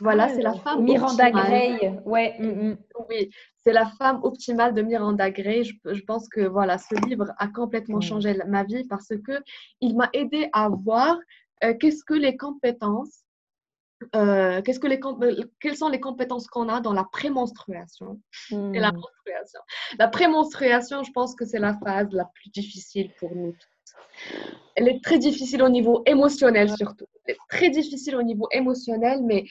[0.00, 2.00] Voilà, c'est la femme Miranda Gray.
[2.06, 2.34] Ouais.
[2.38, 2.78] Mm, mm.
[3.08, 5.64] Oui, c'est la femme optimale de Miranda Gray.
[5.64, 8.02] Je, pense que voilà, ce livre a complètement mm.
[8.02, 9.42] changé ma vie parce que
[9.80, 11.18] il m'a aidé à voir
[11.60, 13.24] qu'est-ce que les compétences,
[14.16, 18.20] euh, qu'est-ce que les euh, quelles sont les compétences qu'on a dans la prémenstruation
[18.50, 19.60] et la menstruation?
[19.98, 23.54] La prémenstruation, je pense que c'est la phase la plus difficile pour nous
[24.74, 27.06] Elle est très difficile au niveau émotionnel surtout.
[27.26, 29.44] Elle est très difficile au niveau émotionnel, mais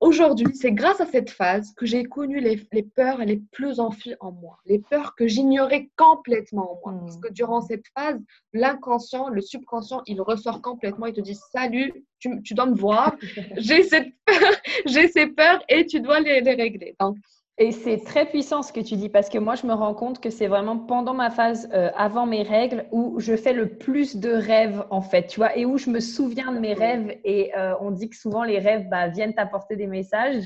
[0.00, 4.14] Aujourd'hui, c'est grâce à cette phase que j'ai connu les, les, peurs les plus enfuies
[4.20, 7.00] en moi, les peurs que j'ignorais complètement en moi.
[7.00, 8.20] Parce que durant cette phase,
[8.52, 13.16] l'inconscient, le subconscient, il ressort complètement, il te dit Salut, tu, tu dois me voir,
[13.56, 14.12] j'ai cette
[14.86, 16.94] j'ai ces peurs et tu dois les, les régler.
[17.00, 17.16] Donc,
[17.58, 20.20] et c'est très puissant ce que tu dis parce que moi, je me rends compte
[20.20, 24.16] que c'est vraiment pendant ma phase euh, avant mes règles où je fais le plus
[24.16, 27.16] de rêves en fait, tu vois, et où je me souviens de mes rêves.
[27.24, 30.44] Et euh, on dit que souvent les rêves bah, viennent t'apporter des messages.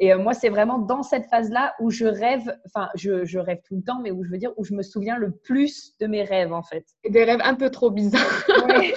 [0.00, 3.60] Et euh, moi, c'est vraiment dans cette phase-là où je rêve, enfin, je, je, rêve
[3.66, 6.06] tout le temps, mais où je veux dire, où je me souviens le plus de
[6.06, 6.84] mes rêves en fait.
[7.08, 8.44] Des rêves un peu trop bizarres.
[8.68, 8.92] Ouais.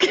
[0.00, 0.06] je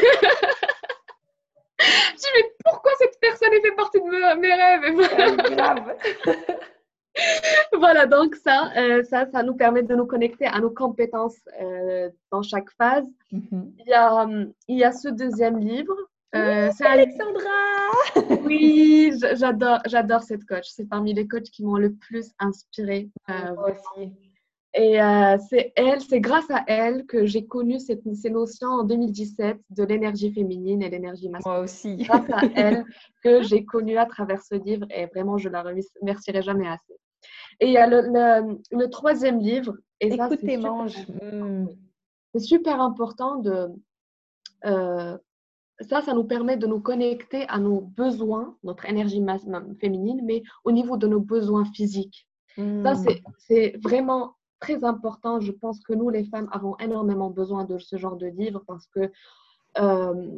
[1.86, 5.56] dis, mais pourquoi cette personne fait partie de mes rêves?
[5.56, 5.96] Grave.
[7.78, 12.08] voilà, donc ça, euh, ça, ça nous permet de nous connecter à nos compétences euh,
[12.30, 13.06] dans chaque phase.
[13.32, 13.72] Mhm.
[13.78, 14.28] il, y a,
[14.68, 15.94] il y a ce deuxième livre.
[16.34, 17.50] Euh, c'est Alexandra
[18.44, 20.66] Oui, j'adore, j'adore cette coach.
[20.68, 23.10] C'est parmi les coachs qui m'ont le plus inspirée.
[23.28, 24.12] Moi aussi.
[24.72, 24.98] Et
[25.48, 29.82] c'est elle, c'est grâce à elle que j'ai connu cette, ces notions en 2017 de
[29.82, 31.56] l'énergie féminine et l'énergie masculine.
[31.56, 31.96] Moi aussi.
[31.96, 32.84] Grâce à elle
[33.24, 36.94] que j'ai connu à travers ce livre et vraiment je la remercierai jamais assez.
[37.60, 39.76] Et il y a le, le, troisième livre.
[40.00, 40.96] Et Écoute et mange.
[41.22, 41.66] Hmm.
[42.34, 43.68] C'est super important de.
[44.64, 45.16] Euh,
[45.80, 49.24] ça, ça nous permet de nous connecter à nos besoins, notre énergie
[49.80, 52.26] féminine, mais au niveau de nos besoins physiques.
[52.56, 53.06] Ça, hmm.
[53.38, 55.40] c'est vraiment très important.
[55.40, 58.86] Je pense que nous, les femmes, avons énormément besoin de ce genre de livre parce
[58.88, 59.10] que
[59.78, 60.30] euh,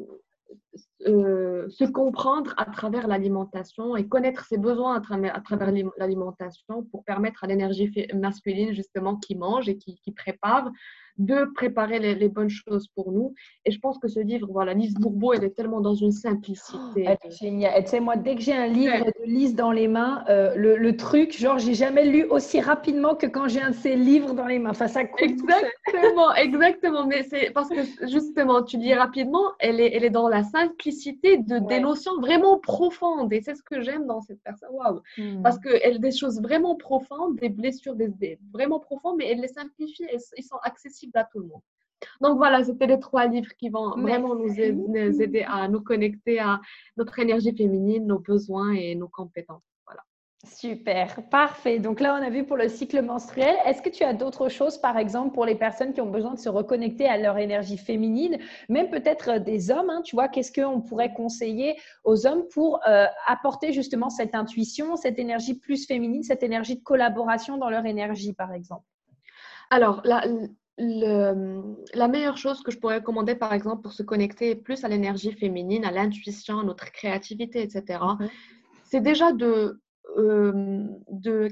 [1.06, 7.44] euh, se comprendre à travers l'alimentation et connaître ses besoins à, travers, l'alimentation pour permettre
[7.44, 10.70] à l'énergie masculine justement qui mange et qui prépare
[11.18, 13.34] de préparer les, bonnes choses pour nous.
[13.64, 16.78] Et je pense que ce livre, voilà, Lise Bourbeau, elle est tellement dans une simplicité.
[16.78, 17.84] Oh, elle est géniale.
[17.84, 20.96] Tu sais, moi, dès que j'ai un livre de Lise dans les mains, euh, le,
[20.96, 24.46] truc, genre, j'ai jamais lu aussi rapidement que quand j'ai un de ses livres dans
[24.46, 24.70] les mains.
[24.70, 27.06] Enfin, ça coûte Exactement, exactement.
[27.06, 31.38] Mais c'est parce que justement, tu lis rapidement, elle est, elle est dans la simplicité
[31.38, 33.32] de, des notions vraiment profondes.
[33.32, 34.70] Et c'est ce que j'aime dans cette personne.
[34.72, 35.00] Waouh!
[35.18, 35.42] Hmm.
[35.42, 39.48] Parce qu'elle a des choses vraiment profondes, des blessures des, vraiment profondes, mais elle les
[39.48, 41.62] simplifie et ils sont accessibles à tout le monde.
[42.20, 46.60] Donc voilà, c'était les trois livres qui vont vraiment nous aider, à nous connecter à
[46.96, 49.62] notre énergie féminine, nos besoins et nos compétences.
[49.86, 50.02] Voilà.
[50.44, 51.78] Super, parfait.
[51.78, 53.54] Donc là, on a vu pour le cycle menstruel.
[53.66, 56.38] Est-ce que tu as d'autres choses, par exemple, pour les personnes qui ont besoin de
[56.38, 58.38] se reconnecter à leur énergie féminine,
[58.68, 62.80] même peut-être euh, des hommes, hein, tu vois, qu'est-ce qu'on pourrait conseiller aux hommes pour
[62.88, 67.86] euh, apporter justement cette intuition, cette énergie plus féminine, cette énergie de collaboration dans leur
[67.86, 68.84] énergie, par exemple?
[69.70, 70.26] Alors, la,
[70.82, 75.32] la meilleure chose que je pourrais recommander, par exemple, pour se connecter plus à l'énergie
[75.32, 78.28] féminine, à l'intuition, à notre créativité, etc., mhm.
[78.84, 79.80] c'est déjà de,
[80.16, 81.48] euh, de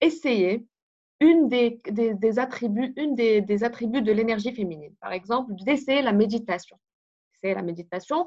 [0.00, 0.66] essayer
[1.20, 4.92] une des, des, attributs, une des, attributs de l'énergie féminine.
[5.00, 6.76] Par exemple, d'essayer la méditation.
[7.40, 8.24] C'est la méditation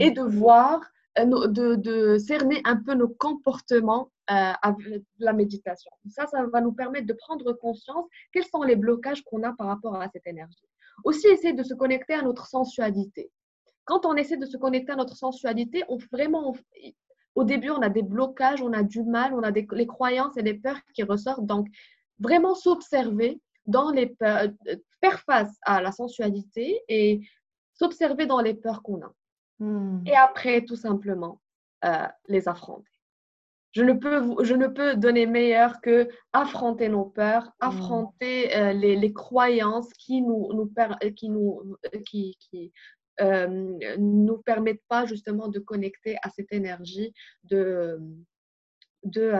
[0.00, 0.80] et de voir
[1.18, 5.90] euh, de, cerner un peu nos comportements euh, avec la méditation.
[6.10, 9.66] Ça, ça va nous permettre de prendre conscience quels sont les blocages qu'on a par
[9.66, 10.68] rapport à cette énergie.
[11.04, 13.30] Aussi, essayer de se connecter à notre sensualité.
[13.84, 16.54] Quand on essaie de se connecter à notre sensualité, on vraiment,
[17.34, 20.36] au début, on a des blocages, on a du mal, on a des, les croyances
[20.36, 21.46] et les peurs qui ressortent.
[21.46, 21.68] Donc,
[22.18, 27.20] vraiment s'observer dans les peurs, euh, faire face à la sensualité et
[27.74, 29.12] s'observer dans les peurs qu'on a.
[29.60, 30.02] Hmm.
[30.06, 31.40] Et après, tout simplement,
[31.84, 32.90] euh, les affronter.
[33.72, 37.50] Je ne, peux, je ne peux donner meilleur que affronter nos peurs, hmm.
[37.60, 40.72] affronter euh, les, les, croyances qui nous, nous,
[41.14, 42.72] qui nous, qui, qui,
[43.20, 47.12] euh, nous permettent pas justement de connecter à cette énergie
[47.44, 48.00] de,
[49.04, 49.32] de,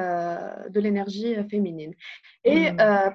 [0.68, 1.94] de l'énergie féminine.
[2.44, 3.12] Et hmm.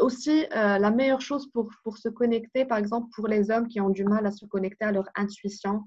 [0.00, 3.90] aussi, la meilleure chose pour, pour se connecter, par exemple, pour les hommes qui ont
[3.90, 5.84] du mal à se connecter à leur intuition,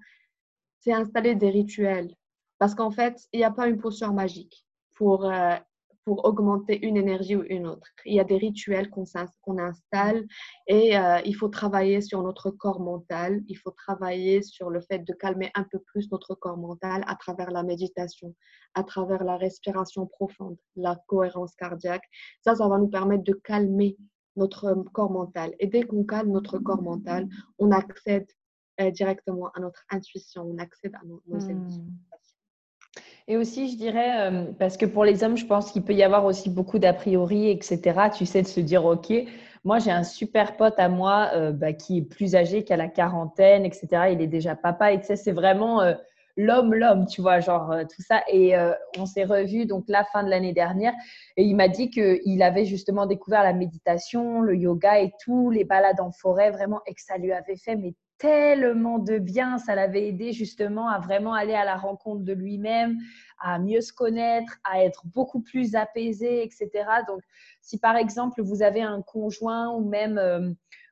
[0.88, 2.14] c'est installer des rituels.
[2.60, 5.56] Parce qu'en fait, il n'y a pas une posture magique pour, euh,
[6.06, 7.88] pour augmenter une énergie ou une autre.
[8.06, 9.06] Il y a des rituels qu'on
[9.60, 10.26] installe
[10.66, 13.42] et euh, il faut travailler sur notre corps mental.
[13.48, 17.16] Il faut travailler sur le fait de calmer un peu plus notre corps mental à
[17.16, 18.34] travers la méditation,
[18.74, 22.06] à travers la respiration profonde, la cohérence cardiaque.
[22.42, 23.98] Ça, ça va nous permettre de calmer
[24.38, 25.54] notre corps mental.
[25.60, 27.28] Et dès qu'on calme notre corps mental,
[27.60, 28.28] on accède
[28.80, 31.50] euh, directement à notre intuition, on accède à nos, hmm.
[31.50, 31.86] émotions.
[33.28, 36.04] Et aussi, je dirais, euh, parce que pour les hommes, je pense qu'il peut y
[36.04, 38.10] avoir aussi beaucoup d'a priori, etc.
[38.16, 39.12] Tu sais, de se dire, OK,
[39.66, 42.88] moi, j'ai un super pote à moi euh, bah, qui est plus âgé qu'à la
[42.88, 43.88] quarantaine, etc.
[44.14, 45.82] Il est déjà papa, et tu sais, c'est vraiment
[46.38, 48.24] l'homme, l'homme, tu vois, genre tout ça.
[48.32, 48.56] Et
[48.98, 50.94] on s'est revus donc la fin de l'année dernière,
[51.36, 55.66] et il m'a dit qu'il avait justement découvert la méditation, le yoga et tout, les
[55.66, 59.58] balades en forêt, vraiment, et que ça lui avait fait mais tellement de bien.
[59.58, 62.98] Ça l'avait aidé justement à vraiment aller à la rencontre de lui-même,
[63.40, 66.70] à mieux se connaître, à être beaucoup plus apaisé, etc.
[67.08, 67.22] Donc,
[67.62, 70.52] si par exemple vous avez un conjoint ou même, euh,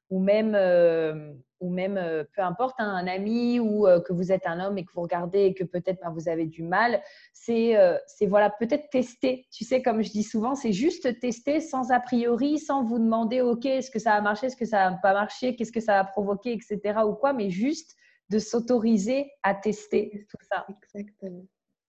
[0.09, 4.31] ou même euh, ou même, euh, peu importe, hein, un ami ou euh, que vous
[4.31, 7.01] êtes un homme et que vous regardez et que peut-être ben, vous avez du mal,
[7.49, 9.47] euh, c'est voilà, peut-être tester.
[9.51, 13.41] Tu sais, comme je dis souvent, c'est juste tester sans a priori, sans vous demander,
[13.41, 15.99] OK, est-ce que ça a marché, est-ce que ça n'a pas marché, qu'est-ce que ça
[15.99, 16.99] a provoqué, etc.
[17.05, 17.95] ou quoi, mais juste
[18.29, 20.65] de s'autoriser à tester tout ça.
[20.83, 21.45] Exactement.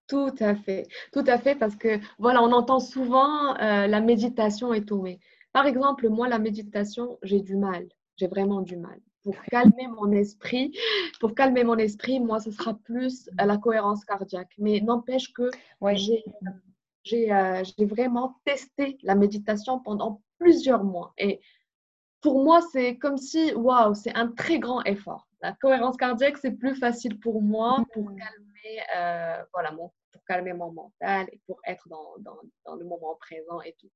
[0.07, 4.87] Tout à fait, tout à fait, parce que voilà, on entend souvent la méditation est
[4.87, 5.19] tombée.
[5.51, 10.13] Par exemple, moi, la méditation, j'ai du mal, j'ai vraiment du mal pour calmer mon
[10.13, 10.71] esprit,
[11.19, 14.53] pour calmer mon esprit, moi, ce sera plus la cohérence cardiaque.
[14.57, 15.49] Mais n'empêche que
[15.95, 16.23] j'ai,
[17.33, 21.13] euh, j'ai, vraiment testé la méditation pendant plusieurs mois.
[21.17, 21.41] Et
[22.21, 25.27] pour moi, c'est comme si, waouh, c'est un très grand effort.
[25.41, 28.46] La cohérence cardiaque, c'est plus facile pour moi pour calmer,
[28.95, 29.91] euh, voilà, mon
[30.27, 33.89] calmer mon mental et pour être dans, dans, dans, le moment présent et tout.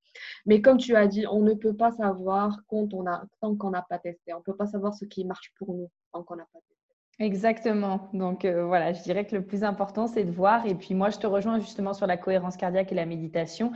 [0.45, 3.71] Mais comme tu as dit, on ne peut pas savoir quand on a, tant qu'on
[3.71, 4.33] n'a pas testé.
[4.33, 6.71] On ne peut pas savoir ce qui marche pour nous tant qu'on n'a pas testé.
[7.19, 8.09] Exactement.
[8.13, 10.65] Donc euh, voilà, je dirais que le plus important, c'est de voir.
[10.65, 13.71] Et puis moi, je te rejoins justement sur la cohérence cardiaque et la méditation.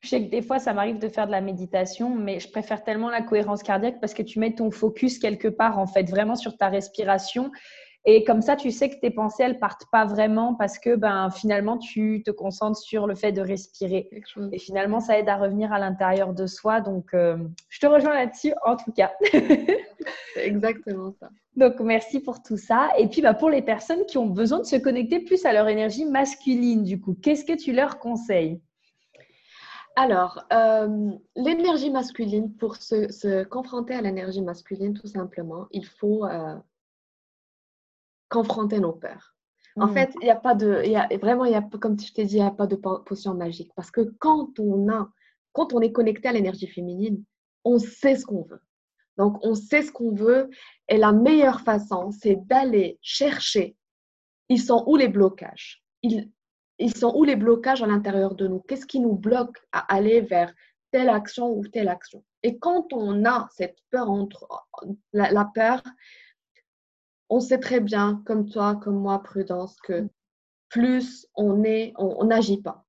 [0.00, 2.84] Je sais que des fois, ça m'arrive de faire de la méditation, mais je préfère
[2.84, 6.36] tellement la cohérence cardiaque parce que tu mets ton focus quelque part, en fait, vraiment
[6.36, 7.50] sur ta respiration.
[8.10, 11.28] Et comme ça, tu sais que tes pensées, elles partent pas vraiment parce que ben,
[11.28, 14.08] finalement, tu te concentres sur le fait de respirer.
[14.50, 16.80] Et finalement, ça aide à revenir à l'intérieur de soi.
[16.80, 17.36] Donc, euh,
[17.68, 19.12] je te rejoins là-dessus, en tout cas.
[20.34, 21.28] C'est exactement ça.
[21.54, 22.88] Donc, merci pour tout ça.
[22.98, 25.68] Et puis, bah, pour les personnes qui ont besoin de se connecter plus à leur
[25.68, 28.58] énergie masculine, du coup, qu'est-ce que tu leur conseilles?
[29.96, 36.54] Alors, euh, l'énergie masculine, pour se, confronter à l'énergie masculine, tout simplement, il faut euh,
[38.28, 39.34] confronter nos peurs.
[39.76, 39.94] En mmh.
[39.94, 42.36] fait, il n'y a pas de, y a, vraiment, y a, comme je t'ai dit,
[42.36, 43.70] il n'y a pas de potion magique.
[43.76, 45.08] Parce que quand on a,
[45.52, 47.22] quand on est connecté à l'énergie féminine,
[47.64, 48.60] on sait ce qu'on veut.
[49.16, 50.50] Donc, on sait ce qu'on veut.
[50.88, 53.76] Et la meilleure façon, c'est d'aller chercher,
[54.48, 55.84] ils sont où les blocages?
[56.02, 56.30] Ils,
[56.78, 58.60] ils sont où les blocages à l'intérieur de nous?
[58.60, 60.52] Qu'est-ce qui nous bloque à aller vers
[60.90, 62.24] telle action ou telle action?
[62.42, 64.46] Et quand on a cette peur entre
[65.12, 65.82] la peur,
[67.28, 70.08] on sait très bien, comme toi, comme moi, Prudence, que mm.
[70.68, 72.84] plus on est, on n'agit pas,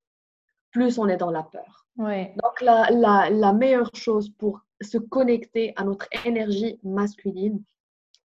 [0.71, 1.79] plus on est dans la peur.
[1.99, 7.61] Donc, la, meilleure chose pour se connecter à notre énergie masculine,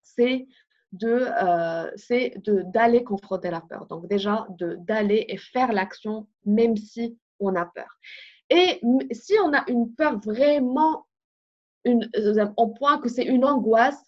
[0.03, 0.47] c'est
[0.91, 3.87] de euh, d'aller confronter la peur.
[3.87, 7.97] Donc déjà d'aller et faire l'action même si on a peur.
[8.51, 8.79] Et
[9.11, 11.07] si on a une peur vraiment
[11.83, 14.03] une, euh, au point que c'est une angoisse,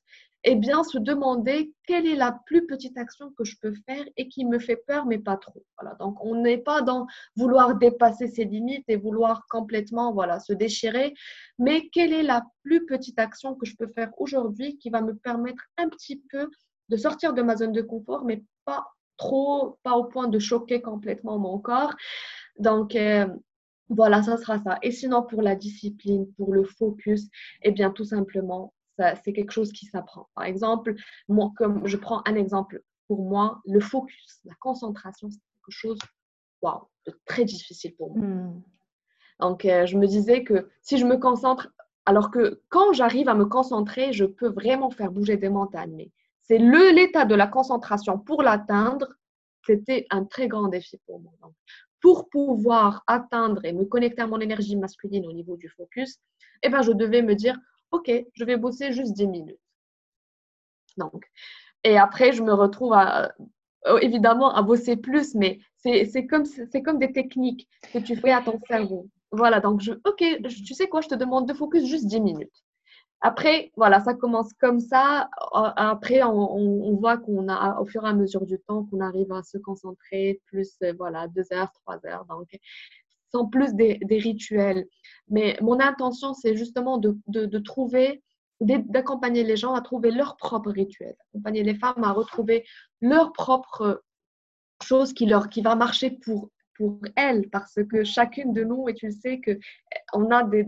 [0.48, 4.28] eh bien, se demander quelle est la plus petite action que je peux faire et
[4.30, 5.64] qui me fait peur, mais pas trop.
[5.80, 5.96] Voilà.
[6.00, 11.16] Donc, on n'est pas dans vouloir dépasser ses limites et vouloir complètement voilà, se déchirer,
[11.58, 15.16] mais quelle est la plus petite action que je peux faire aujourd'hui qui va me
[15.16, 16.52] permettre un petit peu
[16.90, 18.86] de sortir de ma zone de confort, mais pas
[19.18, 21.96] trop, pas au point de choquer complètement mon corps.
[22.60, 23.28] Donc, euh,
[23.90, 24.78] voilà, ça sera ça.
[24.84, 27.30] Et sinon, pour la discipline, pour le focus,
[27.64, 30.30] eh bien, tout simplement, c'est quelque chose qui s'apprend.
[30.36, 30.96] Par exemple,
[31.28, 36.00] moi, comme je prends un exemple pour moi, le focus, la concentration, c'est quelque chose
[37.08, 38.26] de très difficile pour moi.
[38.26, 38.62] Hmm.
[39.40, 41.70] Donc, euh, je me disais que si je me concentre,
[42.06, 45.94] alors que quand j'arrive à me concentrer, je peux vraiment faire bouger des montagnes.
[45.96, 49.08] Mais c'est l'état de la concentration pour l'atteindre,
[49.66, 51.34] c'était un très grand défi pour moi.
[51.42, 51.54] Donc,
[52.02, 56.20] pour pouvoir atteindre et me connecter à mon énergie masculine au niveau du focus,
[56.62, 57.58] eh ben, je devais me dire,
[57.92, 59.60] OK, je vais bosser juste 10 minutes.
[60.98, 61.26] Donc,
[61.84, 67.68] et après, je me retrouve euh, évidemment à bosser plus, mais c'est comme, des techniques
[67.94, 69.08] que tu fais à ton cerveau.
[69.32, 70.24] voilà, donc je, ok,
[70.66, 72.64] tu sais quoi, je te demande de focus juste 10 minutes.
[73.22, 75.30] Après, voilà, ça commence comme ça.
[75.52, 79.42] Après, on, voit qu'on a, au fur et à mesure du temps, qu'on arrive à
[79.42, 82.26] se concentrer plus, voilà, deux heures, trois heures.
[82.26, 82.48] Donc,
[83.32, 84.86] sans plus des, rituels.
[85.30, 88.22] Mais mon intention, c'est justement de, trouver
[88.62, 92.66] d'accompagner les gens à trouver leur propre rituel, accompagner les femmes à retrouver
[93.02, 94.02] leur propre
[94.82, 98.94] chose qui, leur, qui va marcher pour, pour elles, parce que chacune de nous, et
[98.94, 99.60] tu le sais, que
[100.14, 100.66] on a des,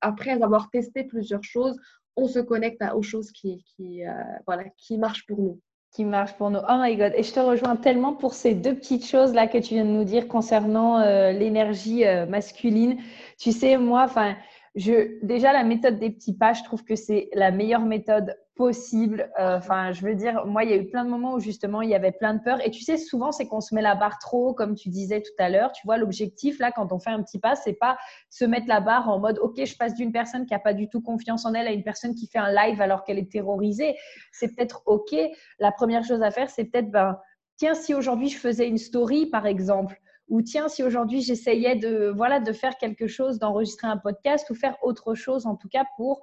[0.00, 1.78] après avoir testé plusieurs choses,
[2.16, 4.12] on se connecte aux choses qui, qui, euh,
[4.46, 5.60] voilà, qui marchent pour nous
[5.92, 6.60] qui marchent pour nous.
[6.68, 7.12] Oh my God.
[7.16, 9.90] Et je te rejoins tellement pour ces deux petites choses là que tu viens de
[9.90, 12.98] nous dire concernant euh, l'énergie euh, masculine.
[13.38, 14.34] Tu sais, moi, enfin,
[14.74, 19.30] je, déjà, la méthode des petits pas, je trouve que c'est la meilleure méthode possible.
[19.38, 21.82] Euh, enfin, je veux dire, moi, il y a eu plein de moments où justement,
[21.82, 22.64] il y avait plein de peur.
[22.64, 25.32] Et tu sais, souvent, c'est qu'on se met la barre trop comme tu disais tout
[25.38, 25.72] à l'heure.
[25.72, 27.98] Tu vois, l'objectif, là, quand on fait un petit pas, c'est pas
[28.30, 30.88] se mettre la barre en mode, OK, je passe d'une personne qui a pas du
[30.88, 33.96] tout confiance en elle à une personne qui fait un live alors qu'elle est terrorisée.
[34.32, 35.14] C'est peut-être OK.
[35.58, 37.18] La première chose à faire, c'est peut-être, ben,
[37.56, 40.00] tiens, si aujourd'hui je faisais une story, par exemple,
[40.32, 44.54] ou tiens, si aujourd'hui j'essayais de, voilà, de faire quelque chose, d'enregistrer un podcast ou
[44.54, 46.22] faire autre chose, en tout cas pour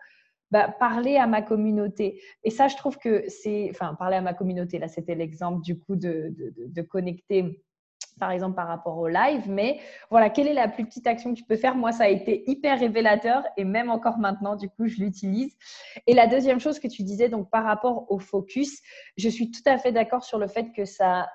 [0.50, 2.20] bah, parler à ma communauté.
[2.44, 5.78] Et ça, je trouve que c'est, enfin, parler à ma communauté, là, c'était l'exemple du
[5.78, 7.64] coup de, de, de, connecter
[8.20, 9.80] par exemple par rapport au live, mais
[10.10, 11.76] voilà, quelle est la plus petite action que tu peux faire?
[11.76, 15.56] Moi, ça a été hyper révélateur et même encore maintenant, du coup, je l'utilise.
[16.08, 18.82] Et la deuxième chose que tu disais, donc par rapport au focus,
[19.18, 21.30] je suis tout à fait d'accord sur le fait que ça,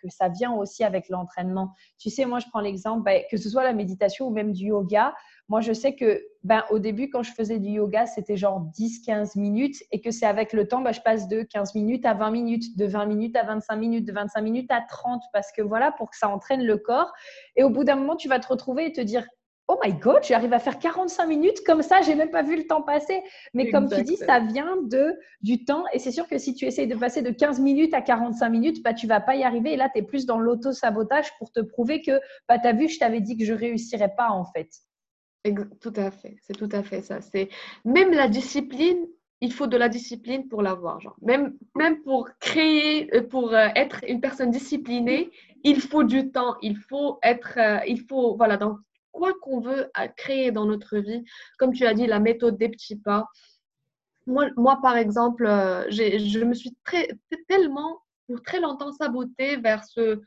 [0.00, 1.72] que, ça vient aussi avec l'entraînement.
[1.98, 4.66] Tu sais, moi, je prends l'exemple, ben, que ce soit la méditation ou même du
[4.66, 5.14] yoga.
[5.48, 9.38] Moi, je sais que ben, au début, quand je faisais du yoga, c'était genre 10-15
[9.38, 12.30] minutes et que c'est avec le temps, ben, je passe de 15 minutes à 20
[12.30, 15.92] minutes, de 20 minutes à 25 minutes, de 25 minutes à 30 parce que voilà,
[15.92, 17.12] pour que ça entraîne le corps.
[17.56, 19.26] Et au bout d'un moment, tu vas te retrouver et te dire
[19.68, 22.66] oh my god, j'arrive à faire 45 minutes comme ça, j'ai même pas vu le
[22.66, 23.22] temps passer.
[23.54, 26.66] Mais comme tu dis, ça vient de du temps et c'est sûr que si tu
[26.66, 29.72] essayes de passer de 15 minutes à 45 minutes, bah tu vas pas y arriver
[29.72, 32.88] et là tu es plus dans l'auto-sabotage pour te prouver que bah tu as vu,
[32.88, 34.68] je t'avais dit que je réussirais pas en fait.
[35.80, 37.20] Tout à fait, c'est tout à fait ça.
[37.20, 37.48] C'est
[37.84, 39.06] même la discipline,
[39.40, 41.00] il faut de la discipline pour l'avoir.
[41.00, 41.16] Genre.
[41.20, 45.30] Même, même pour créer, euh, pour euh, être une personne disciplinée,
[45.64, 48.78] il faut du temps, il faut être, euh, il faut, voilà, donc
[49.12, 51.24] quoi qu'on veut créer dans notre vie,
[51.58, 53.28] comme tu as dit, la méthode des petits pas.
[54.26, 57.08] Moi, moi par exemple, euh, je me suis très,
[57.48, 60.20] tellement, pour très longtemps, sabotée vers ce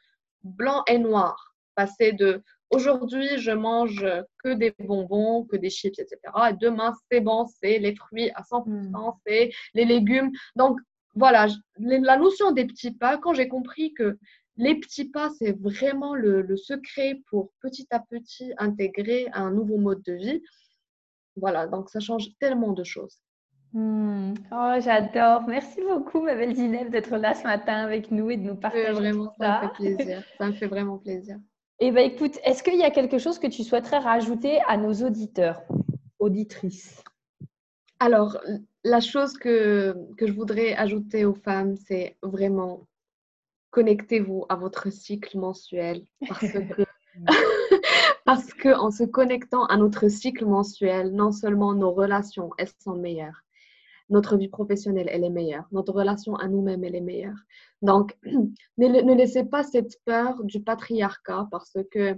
[0.43, 1.55] blanc et noir.
[1.75, 4.05] Passer de aujourd'hui, je mange
[4.43, 6.17] que des bonbons, que des chips, etc.
[6.49, 9.11] Et demain, c'est bon, c'est les fruits à 100%, hmm.
[9.25, 10.31] c'est les légumes.
[10.55, 10.79] Donc,
[11.15, 14.17] voilà, la notion des petits pas, quand j'ai compris que
[14.57, 20.01] les petits pas, c'est vraiment le, secret pour petit à petit intégrer un nouveau mode
[20.03, 20.41] de vie.
[21.35, 23.19] Voilà, donc ça change tellement de choses.
[23.73, 24.33] Hmm.
[24.53, 25.43] Oh, j'adore.
[25.47, 28.93] Merci beaucoup, ma belle Zineb, d'être là ce matin avec nous et de nous partager
[28.93, 29.59] vraiment, ça.
[29.59, 30.23] Ça me fait plaisir.
[30.37, 31.37] Ça me fait vraiment plaisir.
[31.79, 34.93] Eh bien, écoute, est-ce qu'il y a quelque chose que tu souhaiterais rajouter à nos
[34.93, 35.61] auditeurs,
[36.19, 37.03] auditrices?
[37.99, 38.37] Alors,
[38.85, 42.87] la chose que, que je voudrais ajouter aux femmes, c'est vraiment
[43.75, 46.39] connectez-vous à votre cycle mensuel parce
[46.77, 46.85] que
[48.25, 52.95] parce que en se connectant à notre cycle mensuel, non seulement nos relations elles sont
[52.95, 53.41] meilleures,
[54.09, 57.37] notre vie professionnelle elle est meilleure, notre relation à nous-mêmes elle est meilleure.
[57.81, 58.17] Donc
[58.77, 62.17] ne, laissez pas cette peur du patriarcat parce que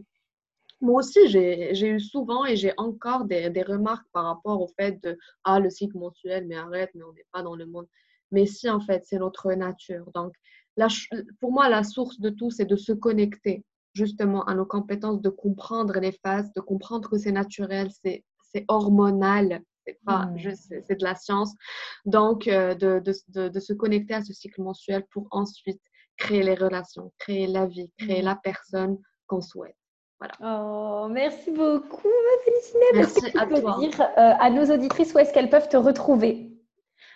[0.79, 5.01] moi aussi, j'ai eu souvent et j'ai encore des, des, remarques par rapport au fait
[5.01, 7.87] de Ah, le cycle mensuel, mais arrête, mais on n'est pas dans le monde.
[8.29, 10.11] Mais si, en fait, c'est notre nature.
[10.13, 10.35] Donc,
[11.39, 13.63] pour moi, la source de tout, c'est de se connecter
[13.93, 18.23] justement à nos compétences, de comprendre les phases, de comprendre que c'est naturel, c'est
[18.67, 20.38] hormonal, c'est pas mmh.
[20.38, 21.53] juste, c'est de la science.
[22.05, 25.82] Donc, euh, de, de, de, se connecter à ce cycle mensuel pour ensuite
[26.17, 28.25] créer les relations, créer la vie, créer mmh.
[28.25, 28.97] la personne
[29.28, 29.75] qu'on souhaite.
[30.19, 30.34] Voilà.
[30.41, 32.80] Oh, merci beaucoup, ma Félicité.
[32.93, 33.78] Merci à toi.
[33.80, 36.51] dire euh, à nos auditrices où est-ce qu'elles peuvent te retrouver?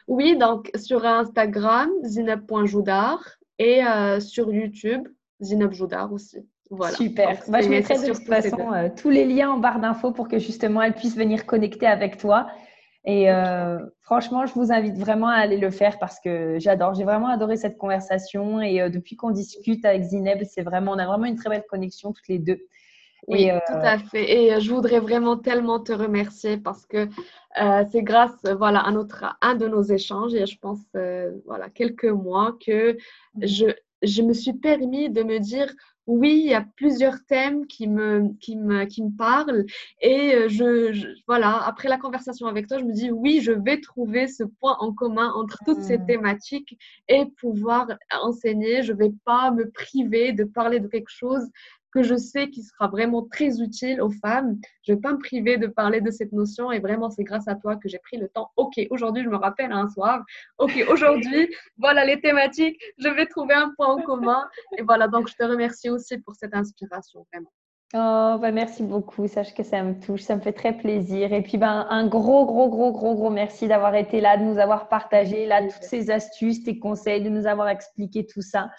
[0.07, 3.23] Oui, donc sur Instagram, zineb.joudard
[3.61, 5.07] et euh, sur YouTube,
[5.39, 6.39] Zineb Joudar aussi.
[6.71, 6.95] Voilà.
[6.95, 7.37] Super.
[7.47, 10.39] Moi, je mettrai de toute façon euh, tous les liens en barre d'infos pour que
[10.39, 12.47] justement elle puisse venir connecter avec toi.
[13.05, 16.95] Et euh, franchement, je vous invite vraiment à aller le faire parce que j'adore.
[16.95, 21.05] J'ai vraiment adoré cette conversation et depuis qu'on discute avec Zineb, c'est vraiment, on a
[21.05, 22.59] vraiment une très belle connexion toutes les deux.
[23.27, 24.31] Oui, tout à fait.
[24.31, 27.07] Et je voudrais vraiment tellement te remercier parce que
[27.91, 30.81] c'est grâce voilà, à notre, un de nos échanges, il y a je pense
[31.45, 33.45] voilà, quelques mois, que mmh.
[33.45, 33.65] je,
[34.01, 35.71] je me suis permis de me dire
[36.07, 39.65] oui, il y a plusieurs thèmes qui me, qui me, qui me parlent.
[40.01, 43.79] Et euh, je, voilà, après la conversation avec toi, je me dis oui, je vais
[43.79, 46.05] trouver ce point en commun entre toutes ces mmh.
[46.05, 47.87] thématiques et pouvoir
[48.21, 48.81] enseigner.
[48.81, 51.47] Je ne vais pas me priver de parler de quelque chose
[51.91, 54.57] que je sais qui sera vraiment très utile aux femmes.
[54.83, 57.47] Je ne vais pas me priver de parler de cette notion et vraiment, c'est grâce
[57.47, 58.51] à toi que j'ai pris le temps.
[58.55, 60.23] Ok, aujourd'hui, je me rappelle un soir.
[60.57, 62.81] Ok, aujourd'hui, voilà les thématiques.
[62.97, 64.47] Je vais trouver un point en commun.
[64.77, 67.51] Et voilà, donc je te remercie aussi pour cette inspiration, vraiment.
[67.93, 69.27] Oh, bah merci beaucoup.
[69.27, 71.33] Sache que ça me touche, ça me fait très plaisir.
[71.33, 74.59] Et puis, ben, un gros, gros, gros, gros, gros merci d'avoir été là, de nous
[74.59, 78.69] avoir partagé là toutes ces astuces, tes conseils, de nous avoir expliqué tout ça.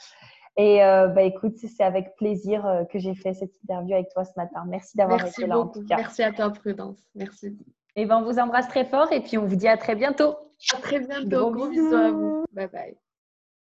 [0.57, 4.25] Et euh, bah, écoute, c'est avec plaisir euh, que j'ai fait cette interview avec toi
[4.25, 4.65] ce matin.
[4.67, 5.97] Merci d'avoir été là en tout cas.
[5.97, 6.99] Merci à toi, Prudence.
[7.15, 7.57] Merci.
[7.97, 10.37] Et ben, on vous embrasse très fort et puis on vous dit à très bientôt.
[10.75, 11.51] À très bientôt.
[11.51, 12.45] Gros, bisous à vous.
[12.53, 12.97] Bye bye.